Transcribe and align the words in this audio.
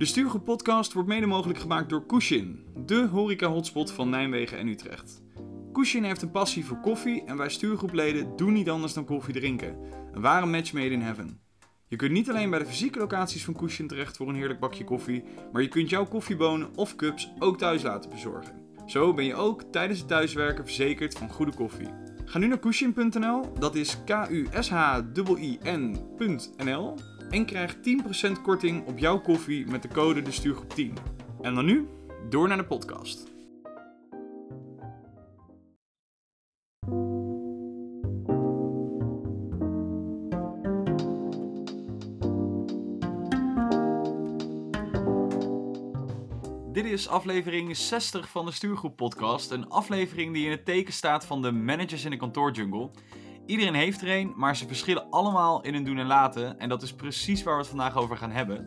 De 0.00 0.06
Stuurgroep 0.06 0.44
podcast 0.44 0.92
wordt 0.92 1.08
mede 1.08 1.26
mogelijk 1.26 1.58
gemaakt 1.58 1.88
door 1.88 2.06
Kushin, 2.06 2.64
de 2.86 3.08
horeca-hotspot 3.10 3.92
van 3.92 4.10
Nijmegen 4.10 4.58
en 4.58 4.68
Utrecht. 4.68 5.22
Kushin 5.72 6.04
heeft 6.04 6.22
een 6.22 6.30
passie 6.30 6.64
voor 6.64 6.80
koffie 6.80 7.24
en 7.24 7.36
wij 7.36 7.48
stuurgroepleden 7.48 8.36
doen 8.36 8.52
niet 8.52 8.70
anders 8.70 8.92
dan 8.92 9.04
koffie 9.04 9.34
drinken. 9.34 9.76
Een 10.12 10.20
ware 10.20 10.46
match 10.46 10.72
made 10.72 10.90
in 10.90 11.00
heaven. 11.00 11.40
Je 11.88 11.96
kunt 11.96 12.12
niet 12.12 12.30
alleen 12.30 12.50
bij 12.50 12.58
de 12.58 12.66
fysieke 12.66 12.98
locaties 12.98 13.44
van 13.44 13.54
Kushin 13.54 13.88
terecht 13.88 14.16
voor 14.16 14.28
een 14.28 14.34
heerlijk 14.34 14.60
bakje 14.60 14.84
koffie, 14.84 15.24
maar 15.52 15.62
je 15.62 15.68
kunt 15.68 15.90
jouw 15.90 16.06
koffiebonen 16.06 16.76
of 16.76 16.96
cups 16.96 17.32
ook 17.38 17.58
thuis 17.58 17.82
laten 17.82 18.10
bezorgen. 18.10 18.54
Zo 18.86 19.14
ben 19.14 19.24
je 19.24 19.34
ook 19.34 19.62
tijdens 19.62 19.98
het 19.98 20.08
thuiswerken 20.08 20.64
verzekerd 20.64 21.18
van 21.18 21.30
goede 21.30 21.54
koffie. 21.54 21.88
Ga 22.24 22.38
nu 22.38 22.46
naar 22.46 22.58
kushin.nl, 22.58 23.52
dat 23.58 23.74
is 23.74 23.96
K-U-S-H-I-N.nl 24.04 24.48
en 27.30 27.44
krijg 27.44 27.76
10% 27.76 28.42
korting 28.42 28.86
op 28.86 28.98
jouw 28.98 29.20
koffie 29.20 29.66
met 29.66 29.82
de 29.82 29.88
code 29.88 30.22
de 30.22 30.32
stuurgroep 30.32 30.74
10. 30.74 30.96
En 31.42 31.54
dan 31.54 31.64
nu, 31.64 31.88
door 32.28 32.48
naar 32.48 32.56
de 32.56 32.64
podcast. 32.64 33.28
Dit 46.72 46.84
is 46.84 47.08
aflevering 47.08 47.76
60 47.76 48.30
van 48.30 48.46
de 48.46 48.52
Stuurgroep 48.52 48.96
Podcast. 48.96 49.50
Een 49.50 49.68
aflevering 49.68 50.32
die 50.32 50.44
in 50.44 50.50
het 50.50 50.64
teken 50.64 50.92
staat 50.92 51.26
van 51.26 51.42
de 51.42 51.52
managers 51.52 52.04
in 52.04 52.10
de 52.10 52.16
kantoorjungle. 52.16 52.90
Iedereen 53.50 53.74
heeft 53.74 54.00
er 54.00 54.16
een, 54.16 54.32
maar 54.36 54.56
ze 54.56 54.66
verschillen 54.66 55.10
allemaal 55.10 55.62
in 55.62 55.74
hun 55.74 55.84
doen 55.84 55.98
en 55.98 56.06
laten. 56.06 56.58
En 56.58 56.68
dat 56.68 56.82
is 56.82 56.94
precies 56.94 57.42
waar 57.42 57.54
we 57.54 57.60
het 57.60 57.68
vandaag 57.68 57.96
over 57.96 58.16
gaan 58.16 58.30
hebben. 58.30 58.66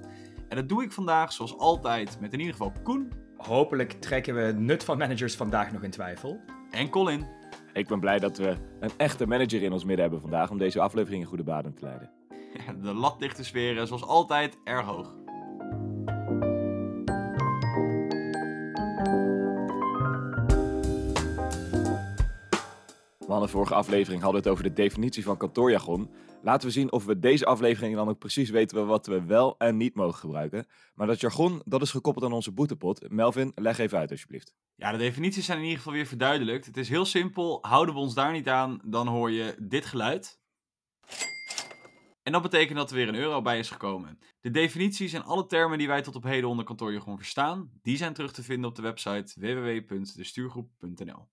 En 0.49 0.55
dat 0.55 0.69
doe 0.69 0.83
ik 0.83 0.91
vandaag, 0.91 1.33
zoals 1.33 1.57
altijd, 1.57 2.17
met 2.19 2.33
in 2.33 2.39
ieder 2.39 2.53
geval 2.53 2.73
Koen. 2.83 3.11
Hopelijk 3.37 3.91
trekken 3.91 4.35
we 4.35 4.41
het 4.41 4.59
nut 4.59 4.83
van 4.83 4.97
managers 4.97 5.35
vandaag 5.35 5.71
nog 5.71 5.83
in 5.83 5.91
twijfel. 5.91 6.39
En 6.71 6.89
Colin. 6.89 7.27
Ik 7.73 7.87
ben 7.87 7.99
blij 7.99 8.19
dat 8.19 8.37
we 8.37 8.57
een 8.79 8.91
echte 8.97 9.27
manager 9.27 9.63
in 9.63 9.71
ons 9.71 9.83
midden 9.83 10.01
hebben 10.01 10.21
vandaag 10.21 10.49
om 10.49 10.57
deze 10.57 10.81
aflevering 10.81 11.21
in 11.21 11.27
goede 11.27 11.43
banen 11.43 11.73
te 11.73 11.83
leiden. 11.83 12.11
De 12.83 12.93
lat 12.93 13.15
ligt 13.19 13.35
te 13.35 13.43
sferen, 13.43 13.87
zoals 13.87 14.03
altijd, 14.03 14.57
erg 14.63 14.85
hoog. 14.85 15.22
We 23.25 23.31
hadden 23.31 23.49
vorige 23.49 23.73
aflevering 23.73 24.21
hadden 24.21 24.41
het 24.41 24.51
over 24.51 24.63
de 24.63 24.73
definitie 24.73 25.23
van 25.23 25.37
kantoorjargon. 25.37 26.09
Laten 26.41 26.67
we 26.67 26.73
zien 26.73 26.91
of 26.91 27.05
we 27.05 27.19
deze 27.19 27.45
aflevering 27.45 27.95
dan 27.95 28.09
ook 28.09 28.19
precies 28.19 28.49
weten 28.49 28.87
wat 28.87 29.05
we 29.05 29.25
wel 29.25 29.55
en 29.57 29.77
niet 29.77 29.95
mogen 29.95 30.19
gebruiken. 30.19 30.65
Maar 30.95 31.07
dat 31.07 31.19
jargon, 31.19 31.61
dat 31.65 31.81
is 31.81 31.91
gekoppeld 31.91 32.25
aan 32.25 32.33
onze 32.33 32.51
boetepot. 32.51 33.09
Melvin, 33.09 33.51
leg 33.55 33.77
even 33.77 33.97
uit 33.97 34.11
alsjeblieft. 34.11 34.53
Ja, 34.75 34.91
de 34.91 34.97
definities 34.97 35.45
zijn 35.45 35.57
in 35.57 35.63
ieder 35.63 35.77
geval 35.77 35.93
weer 35.93 36.05
verduidelijkt. 36.05 36.65
Het 36.65 36.77
is 36.77 36.89
heel 36.89 37.05
simpel. 37.05 37.57
Houden 37.61 37.95
we 37.95 38.01
ons 38.01 38.13
daar 38.13 38.31
niet 38.31 38.49
aan, 38.49 38.79
dan 38.83 39.07
hoor 39.07 39.31
je 39.31 39.55
dit 39.59 39.85
geluid. 39.85 40.41
En 42.23 42.31
dat 42.31 42.41
betekent 42.41 42.77
dat 42.77 42.89
er 42.89 42.95
weer 42.95 43.07
een 43.07 43.15
euro 43.15 43.41
bij 43.41 43.59
is 43.59 43.69
gekomen. 43.69 44.19
De 44.41 44.51
definities 44.51 45.13
en 45.13 45.23
alle 45.23 45.45
termen 45.45 45.77
die 45.77 45.87
wij 45.87 46.01
tot 46.01 46.15
op 46.15 46.23
heden 46.23 46.49
onder 46.49 46.65
kantoorjargon 46.65 47.17
verstaan, 47.17 47.71
die 47.81 47.97
zijn 47.97 48.13
terug 48.13 48.31
te 48.31 48.43
vinden 48.43 48.69
op 48.69 48.75
de 48.75 48.81
website 48.81 49.33
www.destuurgroep.nl. 49.39 51.27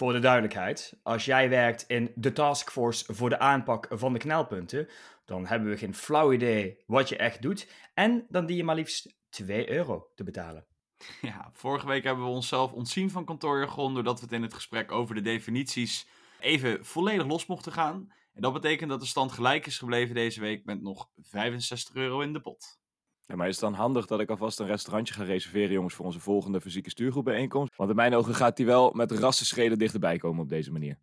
Voor 0.00 0.12
de 0.12 0.18
duidelijkheid, 0.18 0.98
als 1.02 1.24
jij 1.24 1.48
werkt 1.48 1.84
in 1.86 2.12
de 2.14 2.32
taskforce 2.32 3.14
voor 3.14 3.28
de 3.28 3.38
aanpak 3.38 3.86
van 3.90 4.12
de 4.12 4.18
knelpunten, 4.18 4.88
dan 5.24 5.46
hebben 5.46 5.68
we 5.68 5.76
geen 5.76 5.94
flauw 5.94 6.32
idee 6.32 6.82
wat 6.86 7.08
je 7.08 7.16
echt 7.16 7.42
doet. 7.42 7.68
En 7.94 8.26
dan 8.28 8.46
dien 8.46 8.56
je 8.56 8.64
maar 8.64 8.74
liefst 8.74 9.16
2 9.28 9.70
euro 9.70 10.10
te 10.14 10.24
betalen. 10.24 10.66
Ja, 11.20 11.50
vorige 11.52 11.86
week 11.86 12.04
hebben 12.04 12.24
we 12.24 12.30
onszelf 12.30 12.72
ontzien 12.72 13.10
van 13.10 13.24
kantoorjargon 13.24 13.94
doordat 13.94 14.18
we 14.18 14.24
het 14.24 14.34
in 14.34 14.42
het 14.42 14.54
gesprek 14.54 14.92
over 14.92 15.14
de 15.14 15.20
definities 15.20 16.08
even 16.38 16.84
volledig 16.84 17.26
los 17.26 17.46
mochten 17.46 17.72
gaan. 17.72 18.12
En 18.32 18.42
dat 18.42 18.52
betekent 18.52 18.90
dat 18.90 19.00
de 19.00 19.06
stand 19.06 19.32
gelijk 19.32 19.66
is 19.66 19.78
gebleven 19.78 20.14
deze 20.14 20.40
week 20.40 20.64
met 20.64 20.82
nog 20.82 21.10
65 21.16 21.94
euro 21.94 22.20
in 22.20 22.32
de 22.32 22.40
pot. 22.40 22.79
Ja, 23.30 23.36
maar 23.36 23.48
is 23.48 23.60
het 23.60 23.64
dan 23.64 23.74
handig 23.74 24.06
dat 24.06 24.20
ik 24.20 24.30
alvast 24.30 24.60
een 24.60 24.66
restaurantje 24.66 25.14
ga 25.14 25.22
reserveren, 25.22 25.72
jongens, 25.72 25.94
voor 25.94 26.04
onze 26.04 26.20
volgende 26.20 26.60
fysieke 26.60 26.90
stuurgroepbijeenkomst? 26.90 27.76
Want 27.76 27.90
in 27.90 27.96
mijn 27.96 28.14
ogen 28.14 28.34
gaat 28.34 28.56
die 28.56 28.66
wel 28.66 28.90
met 28.94 29.10
rassenschreden 29.10 29.78
dichterbij 29.78 30.18
komen 30.18 30.42
op 30.42 30.48
deze 30.48 30.72
manier. 30.72 30.98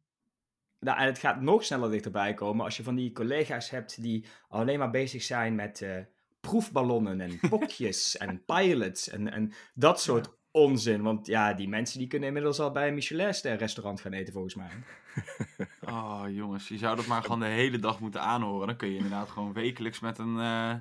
Nou, 0.80 1.00
en 1.00 1.06
het 1.06 1.20
gaat 1.20 1.42
nog 1.42 1.64
sneller 1.64 1.92
dichterbij 1.92 2.34
komen 2.34 2.66
als 2.66 2.78
je 2.78 2.84
van 2.84 2.96
die 2.96 3.12
collega's 3.12 3.70
hebt 3.70 4.02
die 4.02 4.26
alleen 4.48 4.80
maar 4.80 4.90
bezig 4.90 5.24
zijn 5.24 5.56
met 5.56 5.82
eh, 5.82 5.98
proefballonnen 6.40 7.22
en 7.22 7.40
pokjes 7.50 8.18
en 8.18 8.44
pilots 8.46 9.10
en, 9.10 9.32
en 9.32 9.54
dat 9.74 10.02
soort 10.02 10.38
onzin. 10.52 11.02
Want 11.02 11.28
ja, 11.28 11.54
die 11.54 11.70
mensen 11.70 12.00
die 12.00 12.08
kunnen 12.08 12.28
inmiddels 12.28 12.60
al 12.60 12.72
bij 12.72 12.88
een 12.88 12.94
Michelin-restaurant 12.94 14.02
gaan 14.02 14.14
eten, 14.14 14.34
volgens 14.34 14.56
mij. 14.56 14.70
Oh 15.90 16.24
jongens, 16.30 16.68
je 16.68 16.78
zou 16.78 16.96
dat 16.96 17.06
maar 17.06 17.22
gewoon 17.22 17.40
de 17.40 17.46
hele 17.46 17.80
dag 17.80 18.00
moeten 18.00 18.22
aanhoren. 18.22 18.68
Dan 18.68 18.76
kun 18.76 18.90
je 18.90 18.96
inderdaad 18.96 19.30
gewoon 19.30 19.54
wekelijks 19.54 20.00
met, 20.00 20.18
een, 20.18 20.40
eh, 20.40 20.76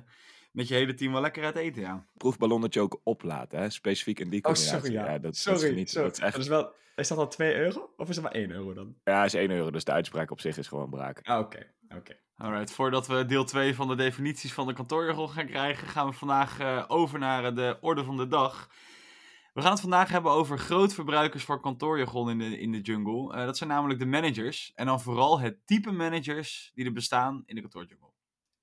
met 0.57 0.67
je 0.67 0.73
hele 0.73 0.93
team 0.93 1.11
wel 1.11 1.21
lekker 1.21 1.43
uit 1.43 1.55
eten, 1.55 1.81
ja. 1.81 2.05
Proefballonnetje 2.17 2.81
ook 2.81 2.99
oplaten, 3.03 3.59
hè? 3.59 3.69
specifiek 3.69 4.19
in 4.19 4.29
die 4.29 4.43
Oh, 4.43 4.51
combinatie. 4.53 4.79
sorry, 4.79 4.93
ja. 4.93 5.11
dat, 5.13 5.21
dat 5.21 5.35
sorry, 5.37 5.69
is 5.69 5.75
niet, 5.75 5.89
sorry. 5.89 6.07
Dat 6.07 6.17
is 6.17 6.23
echt, 6.23 6.33
Dat 6.33 6.41
is, 6.41 6.47
wel, 6.47 6.73
is 6.95 7.07
dat 7.07 7.17
al 7.17 7.27
2 7.27 7.55
euro? 7.55 7.93
Of 7.97 8.09
is 8.09 8.15
het 8.15 8.23
maar 8.23 8.33
1 8.33 8.51
euro 8.51 8.73
dan? 8.73 8.95
ja, 9.03 9.23
is 9.25 9.33
1 9.33 9.51
euro, 9.51 9.71
dus 9.71 9.83
de 9.83 9.91
uitspraak 9.91 10.31
op 10.31 10.39
zich 10.41 10.57
is 10.57 10.67
gewoon 10.67 10.89
braak. 10.89 11.19
Ah, 11.23 11.39
oké. 11.39 11.73
oké. 11.95 12.17
Alright, 12.35 12.71
voordat 12.71 13.07
we 13.07 13.25
deel 13.25 13.43
2 13.45 13.75
van 13.75 13.87
de 13.87 13.95
definities 13.95 14.53
van 14.53 14.67
de 14.67 14.73
kantoorjargon 14.73 15.29
gaan 15.29 15.45
krijgen, 15.45 15.87
gaan 15.87 16.07
we 16.07 16.13
vandaag 16.13 16.59
eh, 16.59 16.83
over 16.87 17.19
naar 17.19 17.45
eh, 17.45 17.55
de 17.55 17.77
orde 17.81 18.03
van 18.03 18.17
de 18.17 18.27
dag. 18.27 18.69
We 19.53 19.61
gaan 19.61 19.71
het 19.71 19.81
vandaag 19.81 20.09
hebben 20.09 20.31
over 20.31 20.59
grootverbruikers 20.59 21.43
van 21.43 21.61
kantoorjargon 21.61 22.29
in 22.29 22.37
de, 22.37 22.59
in 22.59 22.71
de 22.71 22.81
jungle. 22.81 23.33
Eh, 23.33 23.45
dat 23.45 23.57
zijn 23.57 23.69
namelijk 23.69 23.99
de 23.99 24.05
managers. 24.05 24.71
En 24.75 24.85
dan 24.85 25.01
vooral 25.01 25.39
het 25.39 25.57
type 25.65 25.91
managers 25.91 26.71
die 26.75 26.85
er 26.85 26.93
bestaan 26.93 27.43
in 27.45 27.55
de 27.55 27.61
kantoorjungle. 27.61 28.07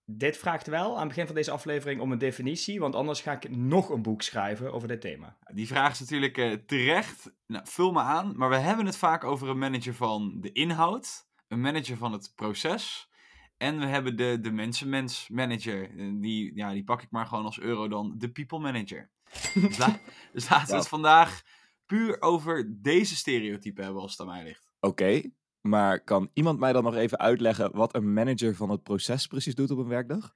Dit 0.06 0.36
vraagt 0.36 0.66
wel 0.66 0.92
aan 0.92 0.98
het 0.98 1.08
begin 1.08 1.26
van 1.26 1.34
deze 1.34 1.50
aflevering 1.50 2.00
om 2.00 2.12
een 2.12 2.18
definitie, 2.18 2.80
want 2.80 2.94
anders 2.94 3.20
ga 3.20 3.32
ik 3.32 3.50
nog 3.56 3.88
een 3.90 4.02
boek 4.02 4.22
schrijven 4.22 4.72
over 4.72 4.88
dit 4.88 5.00
thema. 5.00 5.36
Die 5.52 5.66
vraag 5.66 5.92
is 5.92 6.00
natuurlijk 6.00 6.38
eh, 6.38 6.52
terecht. 6.52 7.32
Nou, 7.46 7.64
vul 7.68 7.92
me 7.92 8.00
aan. 8.00 8.36
Maar 8.36 8.48
we 8.48 8.56
hebben 8.56 8.86
het 8.86 8.96
vaak 8.96 9.24
over 9.24 9.48
een 9.48 9.58
manager 9.58 9.94
van 9.94 10.36
de 10.40 10.52
inhoud, 10.52 11.26
een 11.48 11.60
manager 11.60 11.96
van 11.96 12.12
het 12.12 12.32
proces. 12.34 13.08
En 13.56 13.78
we 13.78 13.86
hebben 13.86 14.16
de, 14.16 14.38
de 14.40 14.50
mensenmens 14.50 15.28
manager. 15.28 15.98
Eh, 15.98 16.10
Die, 16.14 16.56
ja, 16.56 16.72
die 16.72 16.84
pak 16.84 17.02
ik 17.02 17.10
maar 17.10 17.26
gewoon 17.26 17.44
als 17.44 17.60
euro 17.60 17.88
dan. 17.88 18.14
De 18.18 18.30
people 18.30 18.58
manager. 18.58 19.10
dus, 19.54 19.78
la- 19.78 19.98
dus 20.32 20.48
laten 20.48 20.68
we 20.70 20.76
het 20.76 20.88
vandaag 20.88 21.42
puur 21.86 22.20
over 22.22 22.72
deze 22.82 23.16
stereotypen 23.16 23.84
hebben 23.84 24.02
als 24.02 24.10
het 24.10 24.20
aan 24.20 24.26
mij 24.26 24.44
ligt. 24.44 24.72
Oké, 24.80 25.22
maar 25.68 26.00
kan 26.00 26.30
iemand 26.32 26.58
mij 26.58 26.72
dan 26.72 26.82
nog 26.82 26.94
even 26.94 27.18
uitleggen 27.18 27.76
wat 27.76 27.94
een 27.94 28.12
manager 28.12 28.54
van 28.54 28.70
het 28.70 28.82
proces 28.82 29.26
precies 29.26 29.54
doet 29.54 29.70
op 29.70 29.78
een 29.78 29.88
werkdag? 29.88 30.34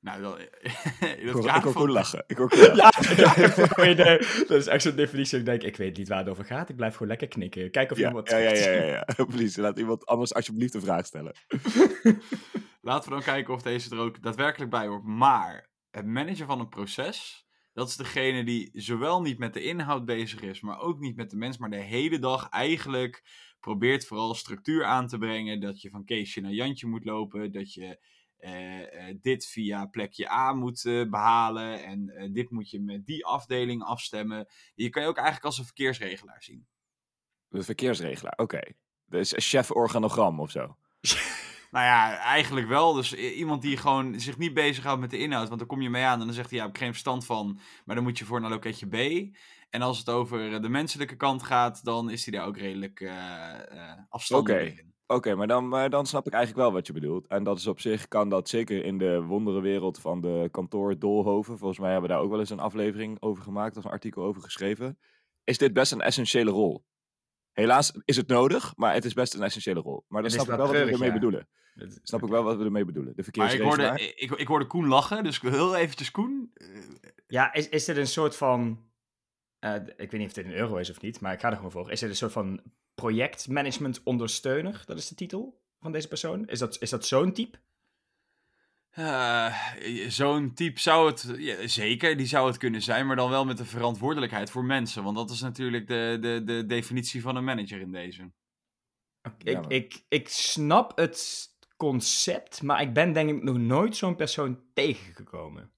Nou, 0.00 0.22
dat, 0.22 0.38
Ik 0.40 1.24
dat 1.24 1.32
hoor, 1.32 1.56
ik 1.56 1.62
hoor 1.62 1.72
Koen 1.72 1.90
lachen. 1.90 2.24
Ik 2.26 2.36
hoor. 2.36 2.56
Ja, 3.96 4.18
dat 4.48 4.50
is 4.50 4.66
echt 4.66 4.82
zo'n 4.82 4.96
definitie. 4.96 5.38
Ik 5.38 5.44
denk, 5.44 5.62
ik 5.62 5.76
weet 5.76 5.96
niet 5.96 6.08
waar 6.08 6.18
het 6.18 6.28
over 6.28 6.44
gaat. 6.44 6.68
Ik 6.68 6.76
blijf 6.76 6.92
gewoon 6.92 7.08
lekker 7.08 7.28
knikken. 7.28 7.70
Kijk 7.70 7.90
of 7.90 7.98
iemand 7.98 8.30
ja, 8.30 8.36
ja, 8.36 8.52
ja, 8.52 8.70
ja, 8.70 8.84
ja. 8.84 9.24
Please, 9.34 9.60
laat 9.60 9.78
iemand 9.78 10.06
anders 10.06 10.34
alsjeblieft 10.34 10.74
een 10.74 10.80
vraag 10.80 11.06
stellen. 11.06 11.34
Laten 12.80 13.08
we 13.08 13.14
dan 13.14 13.24
kijken 13.24 13.54
of 13.54 13.62
deze 13.62 13.90
er 13.90 14.00
ook 14.00 14.22
daadwerkelijk 14.22 14.70
bij 14.70 14.86
hoort. 14.86 15.04
Maar 15.04 15.70
het 15.90 16.06
managen 16.06 16.46
van 16.46 16.60
een 16.60 16.68
proces, 16.68 17.46
dat 17.72 17.88
is 17.88 17.96
degene 17.96 18.44
die 18.44 18.70
zowel 18.72 19.22
niet 19.22 19.38
met 19.38 19.54
de 19.54 19.62
inhoud 19.62 20.04
bezig 20.04 20.40
is, 20.40 20.60
maar 20.60 20.78
ook 20.78 20.98
niet 20.98 21.16
met 21.16 21.30
de 21.30 21.36
mens, 21.36 21.58
maar 21.58 21.70
de 21.70 21.76
hele 21.76 22.18
dag 22.18 22.48
eigenlijk 22.48 23.22
probeert 23.66 24.06
vooral 24.06 24.34
structuur 24.34 24.84
aan 24.84 25.06
te 25.06 25.18
brengen. 25.18 25.60
Dat 25.60 25.80
je 25.80 25.90
van 25.90 26.04
Keesje 26.04 26.40
naar 26.40 26.52
Jantje 26.52 26.86
moet 26.86 27.04
lopen, 27.04 27.52
dat 27.52 27.74
je 27.74 27.98
eh, 28.36 29.08
eh, 29.08 29.16
dit 29.20 29.46
via 29.46 29.86
plekje 29.86 30.30
A 30.30 30.52
moet 30.52 30.84
eh, 30.84 31.08
behalen 31.08 31.84
en 31.84 32.32
dit 32.32 32.50
moet 32.50 32.70
je 32.70 32.80
met 32.80 33.06
die 33.06 33.26
afdeling 33.26 33.82
afstemmen. 33.82 34.48
Je 34.74 34.88
kan 34.88 35.02
je 35.02 35.08
ook 35.08 35.16
eigenlijk 35.16 35.46
als 35.46 35.58
een 35.58 35.64
verkeersregelaar 35.64 36.42
zien. 36.42 36.66
De 37.48 37.62
verkeersregelaar, 37.62 38.34
oké. 38.36 38.60
Dus 39.04 39.32
chef 39.36 39.70
organogram 39.70 40.40
of 40.40 40.50
zo. 40.50 40.76
Nou 41.76 41.88
ja, 41.88 42.18
eigenlijk 42.18 42.68
wel. 42.68 42.92
Dus 42.92 43.14
iemand 43.14 43.62
die 43.62 43.76
gewoon 43.76 44.20
zich 44.20 44.38
niet 44.38 44.54
bezighoudt 44.54 45.00
met 45.00 45.10
de 45.10 45.18
inhoud. 45.18 45.46
Want 45.46 45.58
dan 45.58 45.68
kom 45.68 45.82
je 45.82 45.90
mee 45.90 46.04
aan 46.04 46.20
en 46.20 46.26
dan 46.26 46.34
zegt 46.34 46.50
hij, 46.50 46.58
ja, 46.58 46.64
ik 46.64 46.70
heb 46.70 46.80
geen 46.82 46.90
verstand 46.90 47.26
van. 47.26 47.58
Maar 47.84 47.94
dan 47.94 48.04
moet 48.04 48.18
je 48.18 48.24
voor 48.24 48.40
naar 48.40 48.50
loketje 48.50 48.86
B. 48.86 49.28
En 49.70 49.82
als 49.82 49.98
het 49.98 50.08
over 50.08 50.52
eh, 50.52 50.62
de 50.62 50.68
menselijke 50.68 51.16
kant 51.16 51.42
gaat, 51.42 51.84
dan 51.84 52.10
is 52.10 52.24
hij 52.26 52.38
daar 52.38 52.46
ook 52.46 52.58
redelijk 52.58 53.00
eh 53.00 53.10
eh 53.10 53.98
afstandig 54.08 54.54
Oké. 54.54 54.64
in. 54.64 54.94
Oké, 55.06 55.34
maar 55.34 55.46
dan, 55.46 55.68
maar 55.68 55.90
dan 55.90 56.06
snap 56.06 56.26
ik 56.26 56.32
eigenlijk 56.32 56.62
wel 56.64 56.72
wat 56.72 56.86
je 56.86 56.92
bedoelt. 56.92 57.26
En 57.26 57.44
dat 57.44 57.58
is 57.58 57.66
op 57.66 57.80
zich, 57.80 58.08
kan 58.08 58.28
dat 58.28 58.48
zeker 58.48 58.84
in 58.84 58.98
de 58.98 59.22
wonderenwereld 59.22 60.00
van 60.00 60.20
de 60.20 60.48
kantoor 60.50 60.98
Dolhoven. 60.98 61.58
Volgens 61.58 61.80
mij 61.80 61.90
hebben 61.90 62.08
we 62.08 62.14
daar 62.14 62.24
ook 62.24 62.30
wel 62.30 62.40
eens 62.40 62.50
een 62.50 62.60
aflevering 62.60 63.16
over 63.20 63.42
gemaakt, 63.42 63.76
of 63.76 63.84
een 63.84 63.90
artikel 63.90 64.22
over 64.22 64.42
geschreven. 64.42 64.98
Is 65.44 65.58
dit 65.58 65.72
best 65.72 65.92
een 65.92 66.00
essentiële 66.00 66.50
rol? 66.50 66.84
Helaas 67.56 67.92
is 68.04 68.16
het 68.16 68.28
nodig, 68.28 68.72
maar 68.76 68.94
het 68.94 69.04
is 69.04 69.12
best 69.14 69.34
een 69.34 69.42
essentiële 69.42 69.80
rol. 69.80 70.04
Maar 70.08 70.22
dan 70.22 70.30
snap 70.30 70.48
ik 70.48 70.54
wel 70.56 70.66
wat 70.66 70.70
we 70.70 70.78
ermee 70.92 71.08
ja. 71.08 71.12
bedoelen. 71.14 71.48
Snap 72.02 72.22
ik 72.22 72.28
wel 72.28 72.42
wat 72.42 72.56
we 72.56 72.64
ermee 72.64 72.84
bedoelen. 72.84 73.16
De 73.16 73.22
Maar 73.34 73.54
ik 73.54 73.60
hoorde, 73.60 73.82
verkeersregelaar. 73.82 74.22
ik, 74.22 74.40
ik 74.40 74.46
hoorde 74.46 74.66
Koen 74.66 74.86
lachen, 74.86 75.24
dus 75.24 75.36
ik 75.36 75.42
wil 75.42 75.52
heel 75.52 75.76
eventjes 75.76 76.10
Koen. 76.10 76.50
eh, 76.54 76.68
Ja, 77.26 77.52
is, 77.52 77.68
is 77.68 77.84
dit 77.84 77.96
een 77.96 78.06
soort 78.06 78.36
van. 78.36 78.84
eh, 79.58 79.74
ik 79.74 80.10
weet 80.10 80.12
niet 80.12 80.26
of 80.26 80.32
dit 80.32 80.44
een 80.44 80.54
euro 80.54 80.76
is 80.76 80.90
of 80.90 81.00
niet, 81.00 81.20
maar 81.20 81.32
ik 81.32 81.40
ga 81.40 81.50
er 81.50 81.56
gewoon 81.56 81.70
voor. 81.70 81.90
Is 81.90 82.00
dit 82.00 82.08
een 82.08 82.16
soort 82.16 82.32
van 82.32 82.60
projectmanagement 82.94 84.00
ondersteuner? 84.02 84.82
Dat 84.86 84.98
is 84.98 85.08
de 85.08 85.14
titel 85.14 85.62
van 85.80 85.92
deze 85.92 86.08
persoon. 86.08 86.46
Is 86.48 86.58
dat, 86.58 86.76
is 86.80 86.90
dat 86.90 87.06
zo'n 87.06 87.32
type? 87.32 87.58
Eh, 88.96 90.08
Zo'n 90.08 90.54
type 90.54 90.80
zou 90.80 91.06
het, 91.10 91.34
ja, 91.38 91.66
zeker, 91.66 92.16
die 92.16 92.26
zou 92.26 92.46
het 92.46 92.56
kunnen 92.56 92.82
zijn, 92.82 93.06
maar 93.06 93.16
dan 93.16 93.30
wel 93.30 93.44
met 93.44 93.56
de 93.56 93.64
verantwoordelijkheid 93.64 94.50
voor 94.50 94.64
mensen. 94.64 95.02
Want 95.04 95.16
dat 95.16 95.30
is 95.30 95.40
natuurlijk 95.40 95.86
de, 95.86 96.18
de, 96.20 96.42
de 96.44 96.66
definitie 96.66 97.22
van 97.22 97.36
een 97.36 97.44
manager 97.44 97.80
in 97.80 97.92
deze. 97.92 98.32
Ik, 99.38 99.54
maar- 99.54 99.70
ik, 99.70 100.04
ik 100.08 100.28
snap 100.28 100.96
het 100.96 101.48
concept, 101.76 102.62
maar 102.62 102.80
ik 102.80 102.92
ben 102.92 103.12
denk 103.12 103.30
ik 103.30 103.42
nog 103.42 103.56
nooit 103.56 103.96
zo'n 103.96 104.16
persoon 104.16 104.62
tegengekomen. 104.74 105.72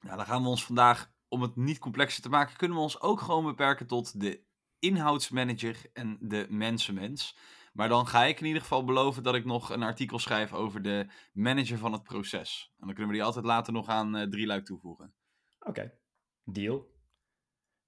Nou, 0.00 0.16
dan 0.16 0.26
gaan 0.26 0.42
we 0.42 0.48
ons 0.48 0.64
vandaag, 0.64 1.12
om 1.28 1.42
het 1.42 1.56
niet 1.56 1.78
complexer 1.78 2.22
te 2.22 2.28
maken, 2.28 2.56
kunnen 2.56 2.76
we 2.76 2.82
ons 2.82 3.00
ook 3.00 3.20
gewoon 3.20 3.44
beperken 3.44 3.86
tot 3.86 4.20
de 4.20 4.42
inhoudsmanager 4.78 5.76
en 5.92 6.18
de 6.20 6.46
mensenmens. 6.48 7.36
Maar 7.72 7.88
dan 7.88 8.06
ga 8.06 8.24
ik 8.24 8.40
in 8.40 8.46
ieder 8.46 8.62
geval 8.62 8.84
beloven 8.84 9.22
dat 9.22 9.34
ik 9.34 9.44
nog 9.44 9.70
een 9.70 9.82
artikel 9.82 10.18
schrijf 10.18 10.52
over 10.52 10.82
de 10.82 11.06
manager 11.32 11.78
van 11.78 11.92
het 11.92 12.02
proces. 12.02 12.70
En 12.78 12.86
dan 12.86 12.94
kunnen 12.94 13.06
we 13.12 13.16
die 13.16 13.24
altijd 13.26 13.44
later 13.44 13.72
nog 13.72 13.88
aan 13.88 14.16
eh 14.16 14.28
drie 14.28 14.46
luik 14.46 14.64
toevoegen. 14.64 15.12
Oké, 15.60 15.92
deal. 16.44 16.88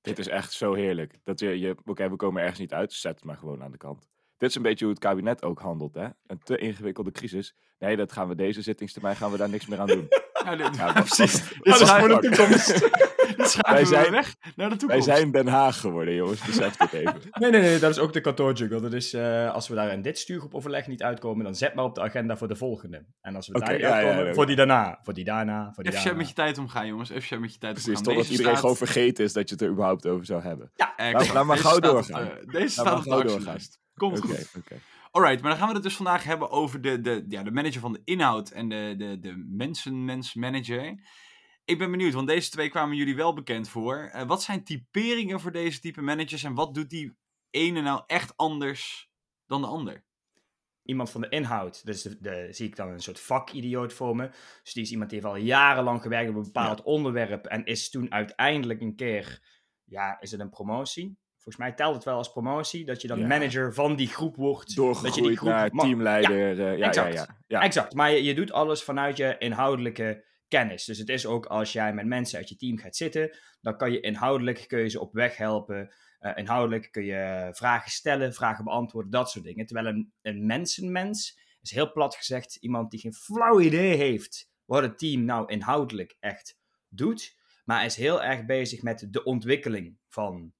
Dit 0.00 0.18
is 0.18 0.28
echt 0.28 0.52
zo 0.52 0.72
heerlijk. 0.74 1.18
Dat 1.24 1.40
je, 1.40 1.58
je, 1.58 1.76
Oké, 1.84 2.10
we 2.10 2.16
komen 2.16 2.40
ergens 2.42 2.58
niet 2.60 2.72
uit, 2.72 2.92
zet 2.92 3.14
het 3.14 3.24
maar 3.24 3.36
gewoon 3.36 3.62
aan 3.62 3.70
de 3.70 3.76
kant. 3.78 4.08
Dit 4.36 4.48
is 4.50 4.54
een 4.56 4.62
beetje 4.62 4.84
hoe 4.84 4.94
het 4.94 5.02
kabinet 5.02 5.42
ook 5.42 5.60
handelt, 5.60 5.94
hè? 5.94 6.08
Een 6.26 6.38
te 6.42 6.56
ingewikkelde 6.58 7.10
crisis. 7.10 7.54
Nee, 7.78 7.96
dat 7.96 8.12
gaan 8.12 8.28
we 8.28 8.34
deze 8.34 8.62
zittingstermijn 8.62 9.16
gaan 9.16 9.30
we 9.30 9.36
daar 9.36 9.48
niks 9.48 9.66
meer 9.66 9.80
aan 9.80 9.86
doen. 9.86 10.08
Ja, 10.44 10.56
dit- 10.56 10.76
Ja, 10.76 10.92
precies. 11.02 11.48
Dit 11.48 11.58
wat 11.68 11.80
is 11.80 11.86
schrijven 11.88 12.10
voor 12.10 12.20
we- 12.20 12.28
de 12.28 12.36
toekomst? 12.36 12.70
Wij 13.60 13.80
we 13.80 13.86
zijn- 13.86 14.10
weg 14.10 14.34
naar 14.56 14.78
de 14.78 14.86
Wij 14.86 15.00
zijn 15.00 15.30
Den 15.30 15.46
Haag 15.46 15.80
geworden, 15.80 16.14
jongens. 16.14 16.44
Besef 16.46 16.76
dit 16.76 16.92
even. 16.92 17.20
Nee, 17.40 17.50
nee, 17.50 17.60
nee, 17.60 17.78
dat 17.78 17.90
is 17.90 17.98
ook 17.98 18.12
de 18.12 18.20
kantoorjuggle. 18.20 18.80
Dat 18.80 18.92
is, 18.92 19.12
eh, 19.12 19.52
als 19.54 19.68
we 19.68 19.74
daar 19.74 19.92
in 19.92 20.02
dit 20.02 20.18
stuurgroepoverleg 20.18 20.86
niet 20.86 21.02
uitkomen, 21.02 21.44
dan 21.44 21.54
zet 21.54 21.74
maar 21.74 21.84
op 21.84 21.94
de 21.94 22.00
agenda 22.00 22.36
voor 22.36 22.48
de 22.48 22.56
volgende. 22.56 23.04
En 23.20 23.36
als 23.36 23.48
we 23.48 23.54
Oké, 23.54 23.64
daar 23.64 23.74
niet 23.74 23.82
ja, 23.82 23.88
ja, 23.88 23.94
uitkomen, 23.94 24.26
ja. 24.26 24.34
voor 24.34 24.46
die 24.46 24.56
daarna, 24.56 24.98
voor 25.02 25.14
die 25.14 25.24
daarna, 25.24 25.72
voor 25.74 25.82
die 25.82 25.92
Even 25.92 26.04
daarna. 26.04 26.18
met 26.18 26.28
je 26.28 26.34
tijd 26.34 26.58
omgaan, 26.58 26.86
jongens. 26.86 27.10
Even 27.10 27.40
met 27.40 27.52
je 27.52 27.58
tijd 27.58 27.72
Precies, 27.72 27.88
omgaan. 27.90 28.04
totdat 28.04 28.20
Deze 28.22 28.30
iedereen 28.32 28.56
staat- 28.56 28.70
gewoon 28.70 28.86
vergeten 28.86 29.24
is 29.24 29.32
dat 29.32 29.48
je 29.48 29.54
het 29.54 29.64
er 29.64 29.70
überhaupt 29.70 30.06
over 30.06 30.24
zou 30.26 30.42
hebben. 30.42 30.70
Eh, 30.96 31.10
Laat- 31.12 31.32
laat 31.32 31.44
maar 31.44 31.58
gauw 31.58 31.78
doorgaan. 31.78 32.22
eh, 32.28 32.46
deze 32.46 32.68
staat 32.68 32.96
op 32.98 33.02
de 33.04 33.10
doorgaan. 33.10 33.32
actielijst. 33.34 33.80
Komt 33.94 34.18
Oké, 34.18 34.26
goed. 34.26 34.50
oké. 34.58 34.74
Alright, 35.10 35.40
maar 35.40 35.50
dan 35.50 35.58
gaan 35.58 35.68
we 35.68 35.74
het 35.74 35.82
dus 35.82 35.96
vandaag 35.96 36.24
hebben 36.24 36.50
over 36.50 36.80
de, 36.80 37.00
de, 37.00 37.24
ja, 37.28 37.42
de 37.42 37.50
manager 37.50 37.80
van 37.80 37.92
de 37.92 38.00
inhoud 38.04 38.50
en 38.50 38.68
de, 38.68 38.94
de, 38.98 39.18
de 39.20 39.44
mensenmens 39.50 40.34
manager. 40.34 40.94
Ik 41.64 41.78
ben 41.78 41.90
benieuwd, 41.90 42.12
want 42.12 42.28
deze 42.28 42.50
twee 42.50 42.68
kwamen 42.68 42.96
jullie 42.96 43.16
wel 43.16 43.34
bekend 43.34 43.68
voor. 43.68 43.96
Eh, 44.12 44.26
wat 44.26 44.42
zijn 44.42 44.64
typeringen 44.64 45.40
voor 45.40 45.52
deze 45.52 45.80
type 45.80 46.00
managers 46.02 46.42
en 46.44 46.54
wat 46.54 46.74
doet 46.74 46.90
die 46.90 47.16
ene 47.50 47.80
nou 47.80 48.02
echt 48.06 48.36
anders 48.36 49.10
dan 49.46 49.60
de 49.60 49.66
ander? 49.66 50.04
Iemand 50.82 51.10
van 51.10 51.20
de 51.20 51.28
inhoud, 51.28 51.84
dus 51.86 52.02
de, 52.02 52.20
de, 52.20 52.48
zie 52.50 52.66
ik 52.66 52.76
dan 52.76 52.88
een 52.88 53.00
soort 53.00 53.20
vakidioot 53.20 53.92
voor 53.92 54.16
me. 54.16 54.30
Dus 54.62 54.72
die 54.72 54.82
is 54.82 54.90
iemand 54.90 55.10
die 55.10 55.20
heeft 55.20 55.32
al 55.32 55.38
jarenlang 55.40 56.02
gewerkt 56.02 56.30
op 56.30 56.36
een 56.36 56.42
bepaald 56.42 56.82
onderwerp 56.82 57.46
en 57.46 57.64
is 57.64 57.90
toen 57.90 58.12
uiteindelijk 58.12 58.80
een 58.80 58.94
keer, 58.96 59.40
ja, 59.84 60.20
is 60.20 60.30
het 60.30 60.40
een 60.40 60.50
promotie? 60.50 61.16
Volgens 61.32 61.56
mij 61.56 61.72
telt 61.72 61.94
het 61.94 62.04
wel 62.04 62.16
als 62.16 62.32
promotie, 62.32 62.84
dat 62.84 63.02
je 63.02 63.08
dan 63.08 63.18
Ja. 63.18 63.26
manager 63.26 63.74
van 63.74 63.96
die 63.96 64.08
groep 64.08 64.36
wordt. 64.36 64.74
dat 65.02 65.14
je 65.14 65.22
die 65.22 65.36
groep 65.36 65.50
naar 65.50 65.70
teamleider. 65.70 66.50
eh, 66.50 66.56
Ja, 66.56 66.72
ja, 66.72 66.86
exact. 66.86 67.14
ja, 67.14 67.38
ja. 67.46 67.60
Exact, 67.62 67.94
maar 67.94 68.10
je, 68.10 68.22
je 68.22 68.34
doet 68.34 68.52
alles 68.52 68.82
vanuit 68.82 69.16
je 69.16 69.36
inhoudelijke 69.38 70.24
kennis. 70.52 70.84
Dus 70.84 70.98
het 70.98 71.08
is 71.08 71.26
ook 71.26 71.46
als 71.46 71.72
jij 71.72 71.94
met 71.94 72.06
mensen 72.06 72.38
uit 72.38 72.48
je 72.48 72.56
team 72.56 72.78
gaat 72.78 72.96
zitten, 72.96 73.36
dan 73.60 73.76
kan 73.76 73.92
je 73.92 74.00
inhoudelijk 74.00 74.66
ze 74.88 75.00
op 75.00 75.12
weg 75.12 75.36
helpen. 75.36 75.94
Eh, 76.18 76.32
inhoudelijk 76.34 76.88
kun 76.90 77.04
je 77.04 77.50
vragen 77.52 77.90
stellen, 77.90 78.34
vragen 78.34 78.64
beantwoorden, 78.64 79.10
dat 79.10 79.30
soort 79.30 79.44
dingen. 79.44 79.66
Terwijl 79.66 79.86
een, 79.86 80.12
een 80.22 80.46
mensenmens 80.46 81.38
is 81.60 81.70
heel 81.70 81.92
plat 81.92 82.14
gezegd 82.14 82.56
iemand 82.56 82.90
die 82.90 83.00
geen 83.00 83.14
flauw 83.14 83.60
idee 83.60 83.96
heeft 83.96 84.50
wat 84.64 84.82
het 84.82 84.98
team 84.98 85.24
nou 85.24 85.52
inhoudelijk 85.52 86.16
echt 86.20 86.58
doet. 86.88 87.36
Maar 87.64 87.84
is 87.84 87.96
heel 87.96 88.22
erg 88.22 88.44
bezig 88.44 88.82
met 88.82 89.06
de 89.10 89.24
ontwikkeling 89.24 89.98
van 90.08 90.52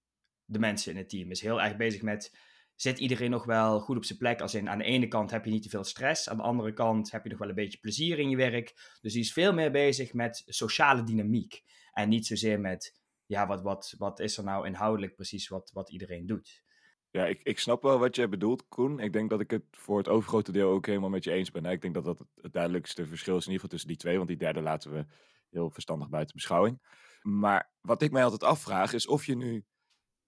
de 0.45 0.59
mensen 0.59 0.93
in 0.93 0.99
het 0.99 1.09
team. 1.09 1.31
Is 1.31 1.41
heel 1.41 1.63
erg 1.63 1.77
bezig 1.77 2.03
met 2.03 2.37
zit 2.83 2.99
iedereen 2.99 3.31
nog 3.31 3.45
wel 3.45 3.81
goed 3.81 3.97
op 3.97 4.05
zijn 4.05 4.19
plek? 4.19 4.41
Als 4.41 4.55
in 4.55 4.69
aan 4.69 4.79
de 4.79 4.85
ene 4.85 5.09
kant 5.09 5.31
heb 5.31 5.45
je 5.45 5.51
niet 5.51 5.63
te 5.63 5.69
veel 5.69 5.85
stress, 5.85 6.29
aan 6.29 6.37
de 6.37 6.43
andere 6.43 6.73
kant 6.73 7.11
heb 7.11 7.25
je 7.25 7.31
nog 7.31 7.39
wel 7.39 7.49
een 7.49 7.55
beetje 7.55 7.79
plezier 7.79 8.19
in 8.19 8.31
je 8.31 8.37
werk. 8.37 8.97
Dus 9.01 9.13
die 9.13 9.23
is 9.23 9.33
veel 9.33 9.53
meer 9.53 9.71
bezig 9.71 10.13
met 10.13 10.43
sociale 10.47 11.03
dynamiek. 11.03 11.63
En 11.93 12.09
niet 12.09 12.27
zozeer 12.27 12.61
met, 12.61 13.01
ja, 13.27 13.47
wat, 13.47 13.63
wat, 13.63 13.95
wat 13.99 14.21
is 14.21 14.37
er 14.37 14.45
nou 14.45 14.67
inhoudelijk 14.67 15.15
precies 15.15 15.49
wat, 15.49 15.71
wat 15.73 15.91
iedereen 15.91 16.27
doet. 16.27 16.63
Ja, 17.11 17.27
ik, 17.27 17.43
ik 17.43 17.59
snap 17.59 17.83
wel 17.83 17.99
wat 17.99 18.17
je 18.17 18.29
bedoelt, 18.29 18.69
Koen. 18.69 19.01
Ik 19.01 19.13
denk 19.13 19.31
dat 19.31 19.41
ik 19.41 19.51
het 19.51 19.65
voor 19.71 19.99
het 19.99 20.09
overgrote 20.09 20.53
deel 20.53 20.71
ook 20.71 20.87
helemaal 20.87 21.11
met 21.11 21.25
je 21.25 21.33
eens 21.33 21.51
ben. 21.51 21.65
Ik 21.65 21.83
denk 21.83 21.95
dat 21.95 22.05
dat 22.05 22.25
het 22.35 22.53
duidelijkste 22.53 23.07
verschil 23.07 23.37
is 23.37 23.47
in 23.47 23.53
ieder 23.53 23.65
geval 23.65 23.69
tussen 23.69 23.89
die 23.89 23.99
twee. 23.99 24.17
Want 24.17 24.29
die 24.29 24.37
derde 24.37 24.61
laten 24.61 24.93
we 24.93 25.07
heel 25.51 25.71
verstandig 25.71 26.09
buiten 26.09 26.35
beschouwing. 26.35 26.83
Maar 27.23 27.73
wat 27.81 28.03
ik 28.03 28.11
mij 28.11 28.25
altijd 28.25 28.43
afvraag 28.43 28.93
is 28.93 29.07
of 29.07 29.27
je 29.27 29.37
nu 29.37 29.65